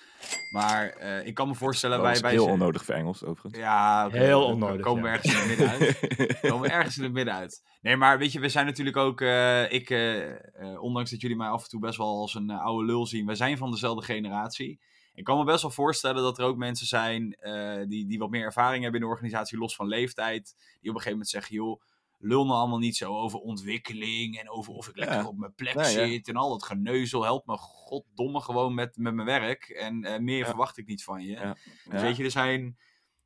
Maar 0.53 0.99
uh, 0.99 1.27
ik 1.27 1.35
kan 1.35 1.49
me 1.49 1.55
voorstellen... 1.55 2.03
Dat 2.03 2.15
is 2.15 2.21
heel 2.21 2.47
onnodig 2.47 2.85
voor 2.85 2.95
Engels, 2.95 3.25
overigens. 3.25 3.57
Ja, 3.57 4.07
okay, 4.07 4.21
heel 4.21 4.45
onnodig. 4.45 4.81
Komen 4.81 5.03
we 5.03 5.09
ja. 5.09 5.15
ergens 5.15 5.33
in 5.33 5.39
het 5.39 5.49
midden 5.49 5.69
uit. 5.69 6.41
komen 6.51 6.69
we 6.69 6.75
ergens 6.75 6.97
in 6.97 7.03
het 7.03 7.13
midden 7.13 7.35
uit. 7.35 7.63
Nee, 7.81 7.97
maar 7.97 8.19
weet 8.19 8.33
je, 8.33 8.41
we 8.41 8.49
zijn 8.49 8.67
natuurlijk 8.67 8.97
ook... 8.97 9.21
Uh, 9.21 9.73
ik, 9.73 9.91
uh, 9.91 10.83
ondanks 10.83 11.11
dat 11.11 11.21
jullie 11.21 11.37
mij 11.37 11.49
af 11.49 11.63
en 11.63 11.69
toe 11.69 11.81
best 11.81 11.97
wel 11.97 12.21
als 12.21 12.35
een 12.35 12.51
oude 12.51 12.87
lul 12.87 13.07
zien... 13.07 13.27
we 13.27 13.35
zijn 13.35 13.57
van 13.57 13.71
dezelfde 13.71 14.05
generatie. 14.05 14.81
Ik 15.21 15.27
kan 15.27 15.39
me 15.39 15.45
best 15.45 15.63
wel 15.63 15.71
voorstellen 15.71 16.23
dat 16.23 16.39
er 16.39 16.45
ook 16.45 16.57
mensen 16.57 16.87
zijn 16.87 17.37
uh, 17.43 17.89
die, 17.89 18.07
die 18.07 18.19
wat 18.19 18.31
meer 18.31 18.45
ervaring 18.45 18.83
hebben 18.83 19.01
in 19.01 19.07
de 19.07 19.13
organisatie, 19.13 19.59
los 19.59 19.75
van 19.75 19.87
leeftijd. 19.87 20.55
Die 20.57 20.91
op 20.91 20.97
een 20.97 21.03
gegeven 21.03 21.11
moment 21.11 21.29
zeggen, 21.29 21.55
joh, 21.55 21.81
lul 22.19 22.47
nou 22.47 22.59
allemaal 22.59 22.79
niet 22.79 22.97
zo 22.97 23.17
over 23.17 23.39
ontwikkeling 23.39 24.39
en 24.39 24.51
over 24.51 24.73
of 24.73 24.89
ik 24.89 24.97
lekker 24.97 25.17
ja. 25.17 25.27
op 25.27 25.37
mijn 25.37 25.55
plek 25.55 25.75
nee, 25.75 25.85
zit 25.85 26.27
ja. 26.27 26.33
en 26.33 26.39
al 26.39 26.51
dat 26.51 26.63
geneuzel. 26.63 27.23
Help 27.23 27.47
me 27.47 27.57
goddomme 27.57 28.41
gewoon 28.41 28.75
met, 28.75 28.97
met 28.97 29.15
mijn 29.15 29.27
werk 29.27 29.69
en 29.69 30.05
uh, 30.07 30.19
meer 30.19 30.39
ja. 30.39 30.45
verwacht 30.45 30.77
ik 30.77 30.87
niet 30.87 31.05
van 31.05 31.23
je. 31.23 31.55
Dus 31.91 32.01
weet 32.01 32.17
je, 32.17 32.25
er 32.25 32.31
zijn... 32.31 32.79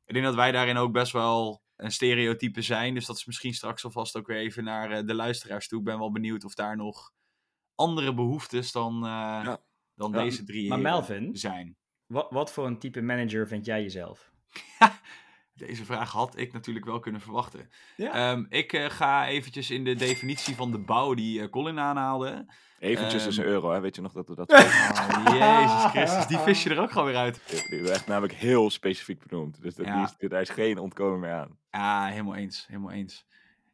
Ik 0.05 0.13
denk 0.13 0.25
dat 0.25 0.35
wij 0.35 0.51
daarin 0.51 0.77
ook 0.77 0.91
best 0.91 1.11
wel 1.11 1.61
een 1.75 1.91
stereotype 1.91 2.61
zijn. 2.61 2.93
Dus 2.93 3.05
dat 3.05 3.15
is 3.15 3.25
misschien 3.25 3.53
straks 3.53 3.85
alvast 3.85 4.17
ook 4.17 4.27
weer 4.27 4.37
even 4.37 4.63
naar 4.63 4.91
uh, 4.91 5.07
de 5.07 5.13
luisteraars 5.13 5.67
toe. 5.67 5.79
Ik 5.79 5.85
ben 5.85 5.99
wel 5.99 6.11
benieuwd 6.11 6.43
of 6.43 6.53
daar 6.53 6.75
nog 6.75 7.13
andere 7.75 8.13
behoeftes 8.13 8.71
dan, 8.71 9.01
dan 9.95 10.11
deze 10.11 10.43
drie 10.43 10.69
maar 10.69 10.79
Melvin, 10.79 11.35
zijn. 11.37 11.77
Wat, 12.07 12.27
wat 12.29 12.51
voor 12.51 12.65
een 12.65 12.79
type 12.79 13.01
manager 13.01 13.47
vind 13.47 13.65
jij 13.65 13.81
jezelf? 13.81 14.31
Deze 15.55 15.85
vraag 15.85 16.11
had 16.11 16.37
ik 16.37 16.53
natuurlijk 16.53 16.85
wel 16.85 16.99
kunnen 16.99 17.21
verwachten. 17.21 17.69
Ja. 17.95 18.31
Um, 18.31 18.45
ik 18.49 18.73
uh, 18.73 18.89
ga 18.89 19.27
eventjes 19.27 19.71
in 19.71 19.83
de 19.83 19.95
definitie 19.95 20.55
van 20.55 20.71
de 20.71 20.77
bouw 20.77 21.13
die 21.13 21.39
uh, 21.39 21.49
Colin 21.49 21.79
aanhaalde. 21.79 22.45
Eventjes 22.79 23.23
um, 23.23 23.29
is 23.29 23.37
een 23.37 23.45
euro, 23.45 23.71
hè? 23.71 23.79
weet 23.79 23.95
je 23.95 24.01
nog 24.01 24.13
dat 24.13 24.27
we 24.27 24.35
dat... 24.35 24.51
oh, 24.53 25.25
Jezus 25.25 25.91
Christus, 25.91 26.27
die 26.27 26.37
vis 26.37 26.63
je 26.63 26.69
er 26.69 26.81
ook 26.81 26.91
gewoon 26.91 27.07
weer 27.07 27.15
uit. 27.15 27.41
Die, 27.49 27.69
die 27.69 27.81
werd 27.81 28.07
namelijk 28.07 28.33
heel 28.33 28.69
specifiek 28.69 29.27
benoemd. 29.27 29.61
Dus 29.61 29.75
dat, 29.75 29.85
ja. 29.85 30.03
is, 30.03 30.29
daar 30.29 30.41
is 30.41 30.49
geen 30.49 30.77
ontkomen 30.77 31.19
meer 31.19 31.33
aan. 31.33 31.57
Ja, 31.71 32.05
helemaal 32.07 32.35
eens. 32.35 32.65
Helemaal 32.67 32.91
eens. 32.91 33.25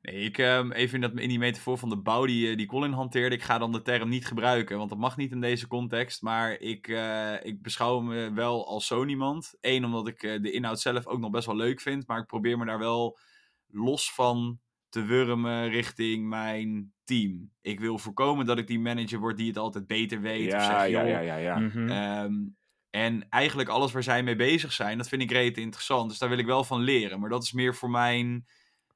Nee, 0.02 0.16
ik 0.16 0.38
um, 0.38 0.72
even 0.72 0.96
in, 0.96 1.02
dat, 1.02 1.20
in 1.20 1.30
die 1.30 1.40
metafoor 1.40 1.78
van 1.78 1.90
de 1.90 1.98
bouw 1.98 2.26
die, 2.26 2.56
die 2.56 2.66
Colin 2.66 2.92
hanteerde. 2.92 3.36
Ik 3.36 3.44
ga 3.44 3.58
dan 3.58 3.72
de 3.72 3.82
term 3.82 4.10
niet 4.10 4.26
gebruiken, 4.26 4.78
want 4.78 4.90
dat 4.90 5.00
mag 5.00 5.18
niet 5.18 5.32
in 5.32 5.42
deze 5.42 5.68
context. 5.68 6.22
Maar 6.22 6.60
ik, 6.60 6.88
uh, 6.88 7.34
ik 7.46 7.62
beschouw 7.62 8.00
me 8.00 8.32
wel 8.34 8.68
als 8.68 8.88
zo 8.88 9.06
iemand. 9.06 9.54
Eén, 9.62 9.86
omdat 9.86 10.08
ik 10.08 10.24
uh, 10.24 10.42
de 10.42 10.52
inhoud 10.52 10.80
zelf 10.80 11.08
ook 11.08 11.20
nog 11.20 11.32
best 11.32 11.46
wel 11.46 11.56
leuk 11.56 11.82
vind. 11.82 12.08
Maar 12.08 12.20
ik 12.20 12.26
probeer 12.26 12.58
me 12.58 12.66
daar 12.66 12.80
wel 12.80 13.20
los 13.68 14.14
van 14.14 14.60
te 14.90 15.04
wurmen 15.04 15.70
richting 15.70 16.28
mijn 16.28 16.94
team. 17.04 17.52
Ik 17.62 17.80
wil 17.80 17.98
voorkomen 17.98 18.46
dat 18.46 18.58
ik 18.58 18.68
die 18.68 18.80
manager 18.80 19.20
word 19.20 19.38
die 19.38 19.48
het 19.48 19.58
altijd 19.58 19.88
beter 19.88 20.22
weet. 20.22 20.52
Ja, 20.52 20.58
of 20.58 20.64
zeg, 20.64 20.88
ja, 20.88 21.02
ja, 21.02 21.20
ja, 21.20 21.36
ja. 21.36 21.60
Mhm. 21.60 21.90
Um, 21.90 22.58
en 22.90 23.30
eigenlijk 23.30 23.70
alles 23.70 23.92
waar 23.92 24.04
zij 24.04 24.24
mee 24.24 24.36
bezig 24.36 24.72
zijn, 24.72 24.98
dat 24.98 25.08
vind 25.08 25.22
ik 25.22 25.32
reet 25.32 25.58
interessant. 25.58 26.10
Dus 26.10 26.20
daar 26.20 26.30
wil 26.30 26.38
ik 26.38 26.46
wel 26.46 26.64
van 26.64 26.82
leren. 26.82 27.20
Maar 27.20 27.30
dat 27.30 27.44
is 27.44 27.52
meer 27.52 27.76
voor 27.76 27.90
mijn 27.90 28.46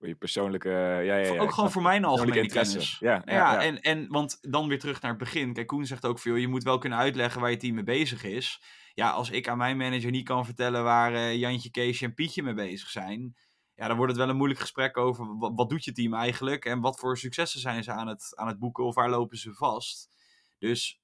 je 0.07 0.15
persoonlijke. 0.15 0.69
Ja, 0.69 0.99
ja, 0.99 1.15
ja, 1.15 1.39
ook 1.39 1.51
gewoon 1.51 1.71
voor 1.71 1.81
mijn 1.81 2.05
algemene 2.05 2.47
kennis. 2.47 2.97
Ja, 2.99 3.21
ja, 3.25 3.33
ja, 3.33 3.63
En, 3.63 3.81
en 3.81 4.07
want 4.07 4.37
dan 4.41 4.67
weer 4.67 4.79
terug 4.79 5.01
naar 5.01 5.11
het 5.11 5.19
begin. 5.19 5.53
Kijk, 5.53 5.67
Koen 5.67 5.85
zegt 5.85 6.05
ook 6.05 6.19
veel. 6.19 6.35
Je 6.35 6.47
moet 6.47 6.63
wel 6.63 6.77
kunnen 6.77 6.99
uitleggen 6.99 7.41
waar 7.41 7.51
je 7.51 7.57
team 7.57 7.75
mee 7.75 7.83
bezig 7.83 8.23
is. 8.23 8.61
Ja, 8.93 9.09
als 9.09 9.29
ik 9.29 9.47
aan 9.47 9.57
mijn 9.57 9.77
manager 9.77 10.11
niet 10.11 10.25
kan 10.25 10.45
vertellen 10.45 10.83
waar 10.83 11.13
uh, 11.13 11.35
Jantje, 11.35 11.71
Keesje 11.71 12.05
en 12.05 12.13
Pietje 12.13 12.43
mee 12.43 12.53
bezig 12.53 12.89
zijn. 12.89 13.35
Ja, 13.75 13.87
dan 13.87 13.97
wordt 13.97 14.11
het 14.11 14.21
wel 14.21 14.29
een 14.29 14.37
moeilijk 14.37 14.59
gesprek 14.59 14.97
over 14.97 15.37
wat, 15.37 15.51
wat 15.55 15.69
doet 15.69 15.83
je 15.83 15.91
team 15.91 16.13
eigenlijk. 16.13 16.65
En 16.65 16.81
wat 16.81 16.99
voor 16.99 17.17
successen 17.17 17.59
zijn 17.59 17.83
ze 17.83 17.91
aan 17.91 18.07
het, 18.07 18.31
aan 18.35 18.47
het 18.47 18.59
boeken 18.59 18.85
of 18.85 18.95
waar 18.95 19.09
lopen 19.09 19.37
ze 19.37 19.53
vast. 19.53 20.09
Dus 20.57 21.01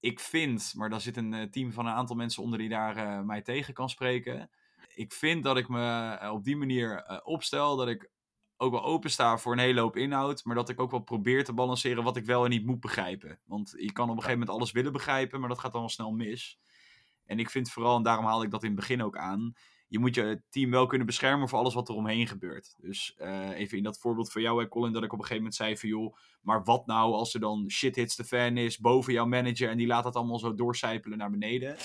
ik 0.00 0.20
vind, 0.20 0.72
maar 0.76 0.90
daar 0.90 1.00
zit 1.00 1.16
een 1.16 1.32
uh, 1.32 1.42
team 1.42 1.72
van 1.72 1.86
een 1.86 1.94
aantal 1.94 2.16
mensen 2.16 2.42
onder 2.42 2.58
die 2.58 2.68
daar 2.68 2.96
uh, 2.96 3.20
mij 3.20 3.42
tegen 3.42 3.74
kan 3.74 3.88
spreken. 3.88 4.50
Ik 4.94 5.12
vind 5.12 5.44
dat 5.44 5.56
ik 5.56 5.68
me 5.68 6.18
op 6.32 6.44
die 6.44 6.56
manier 6.56 7.20
opstel. 7.24 7.76
Dat 7.76 7.88
ik 7.88 8.10
ook 8.56 8.72
wel 8.72 8.84
opensta 8.84 9.38
voor 9.38 9.52
een 9.52 9.58
hele 9.58 9.80
hoop 9.80 9.96
inhoud, 9.96 10.44
maar 10.44 10.54
dat 10.54 10.68
ik 10.68 10.80
ook 10.80 10.90
wel 10.90 11.00
probeer 11.00 11.44
te 11.44 11.52
balanceren 11.52 12.04
wat 12.04 12.16
ik 12.16 12.24
wel 12.24 12.44
en 12.44 12.50
niet 12.50 12.66
moet 12.66 12.80
begrijpen. 12.80 13.38
Want 13.44 13.74
je 13.78 13.92
kan 13.92 14.04
op 14.04 14.10
een 14.10 14.22
gegeven 14.22 14.38
moment 14.38 14.56
alles 14.56 14.72
willen 14.72 14.92
begrijpen, 14.92 15.40
maar 15.40 15.48
dat 15.48 15.58
gaat 15.58 15.72
dan 15.72 15.80
wel 15.80 15.90
snel 15.90 16.12
mis. 16.12 16.58
En 17.24 17.38
ik 17.38 17.50
vind 17.50 17.70
vooral, 17.70 17.96
en 17.96 18.02
daarom 18.02 18.24
haalde 18.24 18.44
ik 18.44 18.50
dat 18.50 18.62
in 18.62 18.70
het 18.70 18.78
begin 18.78 19.02
ook 19.02 19.16
aan, 19.16 19.54
je 19.88 19.98
moet 19.98 20.14
je 20.14 20.42
team 20.50 20.70
wel 20.70 20.86
kunnen 20.86 21.06
beschermen 21.06 21.48
voor 21.48 21.58
alles 21.58 21.74
wat 21.74 21.88
er 21.88 21.94
omheen 21.94 22.26
gebeurt. 22.26 22.74
Dus 22.78 23.14
eh, 23.16 23.50
even 23.50 23.76
in 23.76 23.82
dat 23.82 23.98
voorbeeld 23.98 24.32
van 24.32 24.42
jou, 24.42 24.62
hè, 24.62 24.68
Colin, 24.68 24.92
dat 24.92 25.02
ik 25.02 25.12
op 25.12 25.18
een 25.18 25.24
gegeven 25.24 25.42
moment 25.42 25.54
zei 25.54 25.76
van 25.76 25.88
joh, 25.88 26.16
maar 26.40 26.64
wat 26.64 26.86
nou 26.86 27.12
als 27.12 27.34
er 27.34 27.40
dan 27.40 27.70
shit 27.70 27.96
hits 27.96 28.16
de 28.16 28.24
fan 28.24 28.56
is 28.56 28.78
boven 28.78 29.12
jouw 29.12 29.26
manager 29.26 29.70
en 29.70 29.76
die 29.76 29.86
laat 29.86 30.04
dat 30.04 30.16
allemaal 30.16 30.38
zo 30.38 30.54
doorcijpelen 30.54 31.18
naar 31.18 31.30
beneden. 31.30 31.76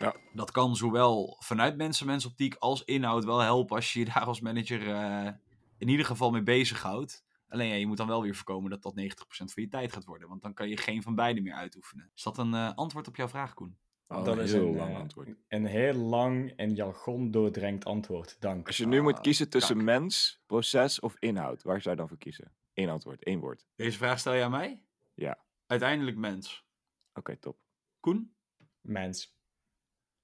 Ja. 0.00 0.14
Dat 0.32 0.50
kan 0.50 0.76
zowel 0.76 1.36
vanuit 1.38 1.76
mensen, 1.76 2.06
mensoptiek 2.06 2.54
als 2.54 2.84
inhoud 2.84 3.24
wel 3.24 3.38
helpen 3.38 3.76
als 3.76 3.92
je 3.92 3.98
je 3.98 4.04
daar 4.04 4.24
als 4.24 4.40
manager 4.40 4.88
eh, 4.88 5.32
in 5.78 5.88
ieder 5.88 6.06
geval 6.06 6.30
mee 6.30 6.42
bezighoudt. 6.42 7.26
Alleen 7.48 7.68
ja, 7.68 7.74
je 7.74 7.86
moet 7.86 7.96
dan 7.96 8.06
wel 8.06 8.22
weer 8.22 8.34
voorkomen 8.34 8.70
dat 8.70 8.82
dat 8.82 8.94
90% 8.96 9.02
van 9.28 9.62
je 9.62 9.68
tijd 9.68 9.92
gaat 9.92 10.04
worden. 10.04 10.28
Want 10.28 10.42
dan 10.42 10.54
kan 10.54 10.68
je 10.68 10.76
geen 10.76 11.02
van 11.02 11.14
beide 11.14 11.40
meer 11.40 11.52
uitoefenen. 11.54 12.10
Is 12.14 12.22
dat 12.22 12.38
een 12.38 12.54
eh, 12.54 12.74
antwoord 12.74 13.08
op 13.08 13.16
jouw 13.16 13.28
vraag, 13.28 13.54
Koen? 13.54 13.78
Oh, 14.08 14.24
dat 14.24 14.36
een 14.36 14.42
is 14.42 14.52
heel 14.52 14.68
een, 14.68 14.76
lang 14.76 14.90
eh, 14.94 15.00
antwoord. 15.00 15.28
Een 15.48 15.66
heel 15.66 15.94
lang 15.94 16.52
en 16.56 16.74
jargon 16.74 17.30
doordrenkt 17.30 17.84
antwoord. 17.84 18.36
Dank. 18.40 18.66
Als 18.66 18.76
je 18.76 18.86
nu 18.86 19.00
moet 19.02 19.16
Ah, 19.16 19.22
kiezen 19.22 19.48
tussen 19.48 19.76
kak. 19.76 19.84
mens, 19.84 20.42
proces 20.46 21.00
of 21.00 21.16
inhoud, 21.18 21.62
waar 21.62 21.80
zou 21.80 21.94
je 21.94 22.00
dan 22.00 22.08
voor 22.08 22.18
kiezen? 22.18 22.52
Eén 22.74 22.88
antwoord, 22.88 23.24
één 23.24 23.40
woord. 23.40 23.66
Deze 23.76 23.98
vraag 23.98 24.18
stel 24.18 24.32
je 24.32 24.42
aan 24.44 24.50
mij? 24.50 24.82
Ja. 25.14 25.38
Uiteindelijk 25.66 26.16
mens. 26.16 26.66
Oké, 27.14 27.36
top. 27.36 27.58
Koen? 28.00 28.34
Mens. 28.80 29.36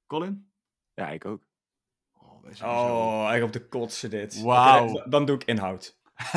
Colin? 0.07 0.53
Ja, 0.95 1.11
ik 1.11 1.25
ook. 1.25 1.47
Oh, 2.63 3.23
Oh, 3.25 3.33
echt 3.35 3.43
op 3.43 3.53
de 3.53 3.69
kotsen 3.69 4.11
dit. 4.11 4.43
Wauw. 4.43 4.87
dan- 4.93 5.11
dan 5.11 5.25
doe 5.25 5.37
ik 5.37 5.45
inhoud. 5.45 5.97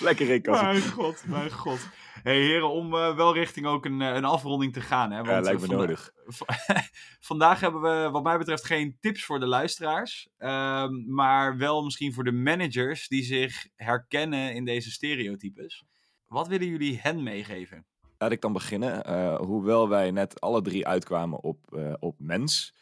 Lekker 0.00 0.26
rekenen. 0.26 0.62
Mijn 0.64 0.82
god, 0.82 1.22
mijn 1.26 1.50
god. 1.50 1.88
hey, 2.22 2.40
heren, 2.40 2.70
om 2.70 2.94
eh, 2.94 3.16
wel 3.16 3.34
richting 3.34 3.66
ook 3.66 3.84
een, 3.84 4.00
eh, 4.02 4.14
een 4.14 4.24
afronding 4.24 4.72
te 4.72 4.80
gaan. 4.80 5.10
Hè, 5.10 5.16
want, 5.16 5.28
Ja, 5.28 5.40
lijkt 5.40 5.62
eh, 5.62 5.68
me 5.68 5.74
vanda- 5.74 5.82
nodig. 5.84 6.12
Va- 6.26 6.46
Vandaag 7.30 7.60
hebben 7.60 7.80
we, 7.80 8.08
wat 8.10 8.22
mij 8.22 8.38
betreft, 8.38 8.64
geen 8.64 8.96
tips 9.00 9.24
voor 9.24 9.40
de 9.40 9.46
luisteraars. 9.46 10.28
ehm, 10.38 11.14
maar 11.14 11.56
wel 11.56 11.82
misschien 11.84 12.12
voor 12.12 12.24
de 12.24 12.32
managers 12.32 13.08
die 13.08 13.22
zich 13.24 13.66
herkennen 13.76 14.54
in 14.54 14.64
deze 14.64 14.90
stereotypes. 14.90 15.84
Wat 16.26 16.48
willen 16.48 16.66
jullie 16.66 16.98
hen 17.02 17.22
meegeven? 17.22 17.86
Laat 18.20 18.32
ik 18.32 18.40
dan 18.40 18.52
beginnen. 18.52 19.04
Eh, 19.04 19.36
hoewel 19.38 19.88
wij 19.88 20.10
net 20.10 20.40
alle 20.40 20.62
drie 20.62 20.86
uitkwamen 20.86 21.42
op, 21.42 21.74
eh, 21.74 21.92
op 21.98 22.16
mens, 22.18 22.74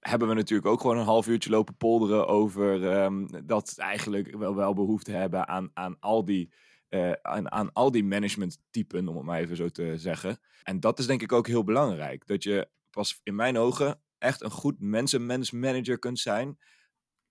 hebben 0.00 0.28
we 0.28 0.34
natuurlijk 0.34 0.68
ook 0.68 0.80
gewoon 0.80 0.98
een 0.98 1.04
half 1.04 1.26
uurtje 1.26 1.50
lopen 1.50 1.76
polderen 1.76 2.26
over 2.26 2.90
ehm, 2.90 3.26
dat 3.44 3.74
eigenlijk 3.78 4.36
wel, 4.36 4.54
wel 4.54 4.74
behoefte 4.74 5.12
hebben 5.12 5.48
aan, 5.48 5.70
aan 5.74 5.96
al 6.00 6.24
die. 6.24 6.52
eh, 6.88 7.12
aan, 7.12 7.50
aan 7.52 7.72
al 7.72 7.90
die 7.90 8.04
managementtypen, 8.04 9.08
om 9.08 9.16
het 9.16 9.24
maar 9.24 9.40
even 9.40 9.56
zo 9.56 9.68
te 9.68 9.98
zeggen. 9.98 10.38
En 10.62 10.80
dat 10.80 10.98
is 10.98 11.06
denk 11.06 11.22
ik 11.22 11.32
ook 11.32 11.46
heel 11.46 11.64
belangrijk. 11.64 12.26
Dat 12.26 12.42
je 12.42 12.68
pas 12.90 13.20
in 13.22 13.34
mijn 13.34 13.58
ogen 13.58 14.00
echt 14.18 14.42
een 14.42 14.50
goed 14.50 14.80
mensen-mens-manager 14.80 15.98
kunt 15.98 16.18
zijn. 16.18 16.58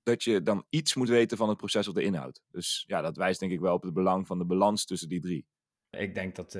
Dat 0.03 0.23
je 0.23 0.41
dan 0.43 0.65
iets 0.69 0.95
moet 0.95 1.09
weten 1.09 1.37
van 1.37 1.49
het 1.49 1.57
proces 1.57 1.87
of 1.87 1.93
de 1.93 2.03
inhoud. 2.03 2.41
Dus 2.49 2.83
ja, 2.87 3.01
dat 3.01 3.17
wijst 3.17 3.39
denk 3.39 3.51
ik 3.51 3.59
wel 3.59 3.73
op 3.73 3.83
het 3.83 3.93
belang 3.93 4.27
van 4.27 4.37
de 4.37 4.45
balans 4.45 4.85
tussen 4.85 5.09
die 5.09 5.21
drie. 5.21 5.45
Ik 5.89 6.13
denk 6.13 6.35
dat, 6.35 6.53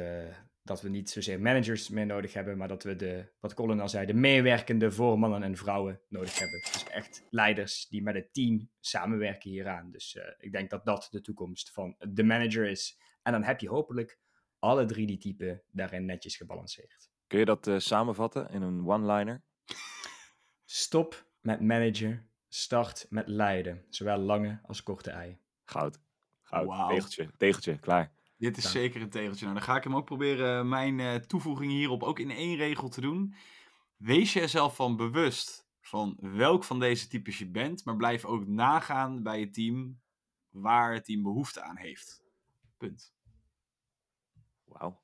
dat 0.66 0.82
we 0.82 0.90
niet 0.90 1.10
zozeer 1.10 1.42
managers 1.42 1.90
meer 1.90 2.06
nodig 2.06 2.34
hebben, 2.34 2.58
maar 2.58 2.68
dat 2.68 2.84
we 2.84 2.96
de, 2.96 3.32
wat 3.40 3.54
Colin 3.54 3.80
al 3.80 3.90
zei, 3.90 4.06
de 4.06 4.14
meewerkende 4.14 4.92
voormannen 4.92 5.44
en 5.44 5.58
vrouwen 5.58 6.02
nodig 6.10 6.40
hebben. 6.40 6.60
Dus 6.60 6.84
echt 6.84 7.26
leiders 7.30 7.88
die 7.88 8.04
met 8.04 8.16
het 8.16 8.34
team 8.34 8.70
samenwerken 8.80 9.50
hieraan. 9.50 9.92
Dus 9.92 10.16
eh, 10.16 10.24
ik 10.38 10.52
denk 10.52 10.70
dat 10.70 10.86
dat 10.86 11.08
de 11.12 11.22
toekomst 11.22 11.72
van 11.72 11.96
de 12.10 12.24
manager 12.24 12.66
is. 12.66 13.00
En 13.22 13.32
dan 13.32 13.44
heb 13.44 13.60
je 13.60 13.70
hopelijk 13.70 14.20
alle 14.60 14.86
drie 14.86 15.08
die 15.08 15.18
typen 15.18 15.64
daarin 15.72 16.06
netjes 16.06 16.36
gebalanceerd. 16.36 17.10
Kun 17.28 17.40
je 17.40 17.46
dat 17.46 17.68
eh, 17.68 17.78
samenvatten 17.78 18.50
in 18.50 18.62
een 18.62 18.88
one-liner? 18.88 19.44
Stop 20.64 21.30
met 21.40 21.62
manager, 21.62 22.28
start 22.48 23.06
met 23.10 23.28
leiden, 23.28 23.86
zowel 23.90 24.18
lange 24.18 24.60
als 24.64 24.84
korte 24.84 25.12
ei. 25.12 25.40
Goud. 25.64 26.00
Goud. 26.44 26.90
Tegeltje. 26.90 27.32
Tegeltje. 27.38 27.80
Klaar. 27.80 28.15
Dit 28.38 28.58
is 28.58 28.64
Dank. 28.64 28.76
zeker 28.76 29.02
een 29.02 29.10
tegeltje. 29.10 29.46
Nou, 29.46 29.58
dan 29.58 29.68
ga 29.68 29.76
ik 29.76 29.84
hem 29.84 29.96
ook 29.96 30.06
proberen 30.06 30.60
eh, 30.60 30.66
mijn 30.66 31.00
eh, 31.00 31.16
toevoeging 31.16 31.72
hierop 31.72 32.04
ook 32.04 32.20
in 32.20 32.32
één 32.32 32.56
regel 32.56 32.90
te 32.90 33.02
doen. 33.02 33.36
Wees 33.98 34.34
je 34.34 34.42
er 34.42 34.50
zelf 34.50 34.76
van 34.76 34.96
bewust 34.96 35.66
van 35.82 36.18
welk 36.20 36.64
van 36.64 36.80
deze 36.80 37.08
types 37.08 37.38
je 37.38 37.50
bent, 37.50 37.86
maar 37.86 37.96
blijf 37.96 38.26
ook 38.26 38.48
nagaan 38.48 39.24
bij 39.24 39.40
het 39.40 39.54
team 39.54 40.02
waar 40.50 40.94
het 40.94 41.06
team 41.06 41.24
behoefte 41.24 41.62
aan 41.62 41.78
heeft. 41.78 42.24
Punt. 42.78 43.14
Wauw. 44.64 45.04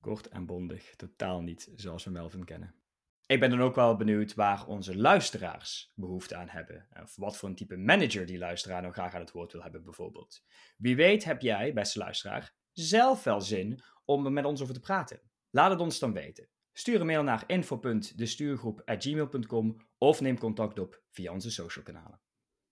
Kort 0.00 0.28
en 0.28 0.46
bondig, 0.46 0.96
totaal 0.96 1.42
niet 1.42 1.72
zoals 1.74 2.04
we 2.04 2.10
Melvin 2.10 2.44
kennen. 2.44 2.74
Ik 3.26 3.40
ben 3.40 3.50
dan 3.50 3.60
ook 3.62 3.74
wel 3.74 3.96
benieuwd 3.96 4.34
waar 4.34 4.66
onze 4.66 4.96
luisteraars 4.96 5.92
behoefte 5.94 6.36
aan 6.36 6.48
hebben. 6.48 6.88
Of 7.02 7.16
wat 7.16 7.36
voor 7.36 7.48
een 7.48 7.54
type 7.54 7.76
manager 7.76 8.26
die 8.26 8.38
luisteraar 8.38 8.80
nou 8.82 8.92
graag 8.92 9.14
aan 9.14 9.20
het 9.20 9.32
woord 9.32 9.52
wil 9.52 9.62
hebben, 9.62 9.84
bijvoorbeeld. 9.84 10.44
Wie 10.76 10.96
weet 10.96 11.24
heb 11.24 11.40
jij, 11.40 11.72
beste 11.72 11.98
luisteraar, 11.98 12.54
zelf 12.78 13.24
wel 13.24 13.40
zin 13.40 13.82
om 14.04 14.24
er 14.24 14.32
met 14.32 14.44
ons 14.44 14.62
over 14.62 14.74
te 14.74 14.80
praten. 14.80 15.20
Laat 15.50 15.70
het 15.70 15.80
ons 15.80 15.98
dan 15.98 16.12
weten. 16.12 16.48
Stuur 16.72 17.00
een 17.00 17.06
mail 17.06 17.22
naar 17.22 17.44
info.destuurgroep.gmail.com 17.46 19.76
of 19.98 20.20
neem 20.20 20.38
contact 20.38 20.78
op 20.78 21.02
via 21.10 21.32
onze 21.32 21.50
social 21.50 21.84
kanalen. 21.84 22.20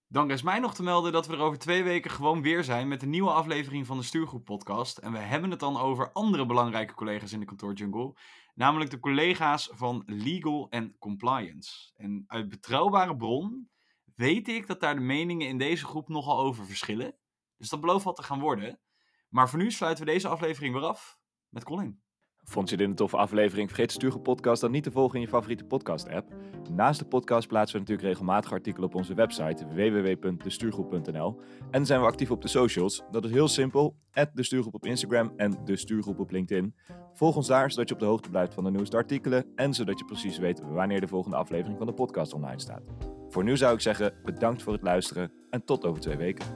Dan 0.06 0.30
is 0.30 0.42
mij 0.42 0.58
nog 0.58 0.74
te 0.74 0.82
melden 0.82 1.12
dat 1.12 1.26
we 1.26 1.32
er 1.32 1.40
over 1.40 1.58
twee 1.58 1.82
weken 1.82 2.10
gewoon 2.10 2.42
weer 2.42 2.64
zijn 2.64 2.88
met 2.88 3.02
een 3.02 3.10
nieuwe 3.10 3.30
aflevering 3.30 3.86
van 3.86 3.96
de 3.96 4.02
Stuurgroep 4.02 4.44
podcast. 4.44 4.98
En 4.98 5.12
we 5.12 5.18
hebben 5.18 5.50
het 5.50 5.60
dan 5.60 5.76
over 5.76 6.12
andere 6.12 6.46
belangrijke 6.46 6.94
collega's 6.94 7.32
in 7.32 7.40
de 7.40 7.46
kantoorjungle. 7.46 8.16
Namelijk 8.54 8.90
de 8.90 9.00
collega's 9.00 9.70
van 9.72 10.02
Legal 10.06 10.66
en 10.70 10.98
Compliance. 10.98 11.92
En 11.96 12.24
uit 12.26 12.48
betrouwbare 12.48 13.16
bron 13.16 13.70
weet 14.14 14.48
ik 14.48 14.66
dat 14.66 14.80
daar 14.80 14.94
de 14.94 15.00
meningen 15.00 15.48
in 15.48 15.58
deze 15.58 15.84
groep 15.84 16.08
nogal 16.08 16.38
over 16.38 16.66
verschillen. 16.66 17.16
Dus 17.56 17.68
dat 17.68 17.80
belooft 17.80 18.04
wat 18.04 18.16
te 18.16 18.22
gaan 18.22 18.40
worden. 18.40 18.80
Maar 19.34 19.48
voor 19.48 19.58
nu 19.58 19.70
sluiten 19.70 20.04
we 20.04 20.10
deze 20.10 20.28
aflevering 20.28 20.74
weer 20.74 20.82
af 20.82 21.18
met 21.48 21.64
Colin. 21.64 22.00
Vond 22.42 22.70
je 22.70 22.76
dit 22.76 22.88
een 22.88 22.94
toffe 22.94 23.16
aflevering? 23.16 23.68
Vergeet 23.68 23.88
de 23.88 23.94
Stuurgroep 23.94 24.22
podcast 24.22 24.60
dan 24.60 24.70
niet 24.70 24.82
te 24.82 24.90
volgen 24.90 25.14
in 25.14 25.20
je 25.20 25.28
favoriete 25.28 25.64
podcast 25.64 26.08
app. 26.08 26.34
Naast 26.70 26.98
de 26.98 27.04
podcast 27.06 27.48
plaatsen 27.48 27.74
we 27.74 27.80
natuurlijk 27.80 28.08
regelmatig 28.08 28.52
artikelen 28.52 28.88
op 28.88 28.94
onze 28.94 29.14
website 29.14 29.66
www.destuurgroep.nl. 29.66 31.40
En 31.70 31.86
zijn 31.86 32.00
we 32.00 32.06
actief 32.06 32.30
op 32.30 32.42
de 32.42 32.48
socials. 32.48 33.02
Dat 33.10 33.24
is 33.24 33.30
heel 33.30 33.48
simpel. 33.48 33.96
de 34.32 34.42
Stuurgroep 34.42 34.74
op 34.74 34.86
Instagram 34.86 35.32
en 35.36 35.64
de 35.64 35.76
Stuurgroep 35.76 36.18
op 36.18 36.30
LinkedIn. 36.30 36.74
Volg 37.12 37.36
ons 37.36 37.46
daar, 37.46 37.70
zodat 37.70 37.88
je 37.88 37.94
op 37.94 38.00
de 38.00 38.06
hoogte 38.06 38.30
blijft 38.30 38.54
van 38.54 38.64
de 38.64 38.70
nieuwste 38.70 38.96
artikelen. 38.96 39.52
En 39.54 39.74
zodat 39.74 39.98
je 39.98 40.04
precies 40.04 40.38
weet 40.38 40.60
wanneer 40.60 41.00
de 41.00 41.08
volgende 41.08 41.36
aflevering 41.36 41.78
van 41.78 41.86
de 41.86 41.94
podcast 41.94 42.32
online 42.32 42.60
staat. 42.60 42.82
Voor 43.28 43.44
nu 43.44 43.56
zou 43.56 43.74
ik 43.74 43.80
zeggen, 43.80 44.14
bedankt 44.24 44.62
voor 44.62 44.72
het 44.72 44.82
luisteren 44.82 45.32
en 45.50 45.64
tot 45.64 45.84
over 45.84 46.00
twee 46.00 46.16
weken. 46.16 46.46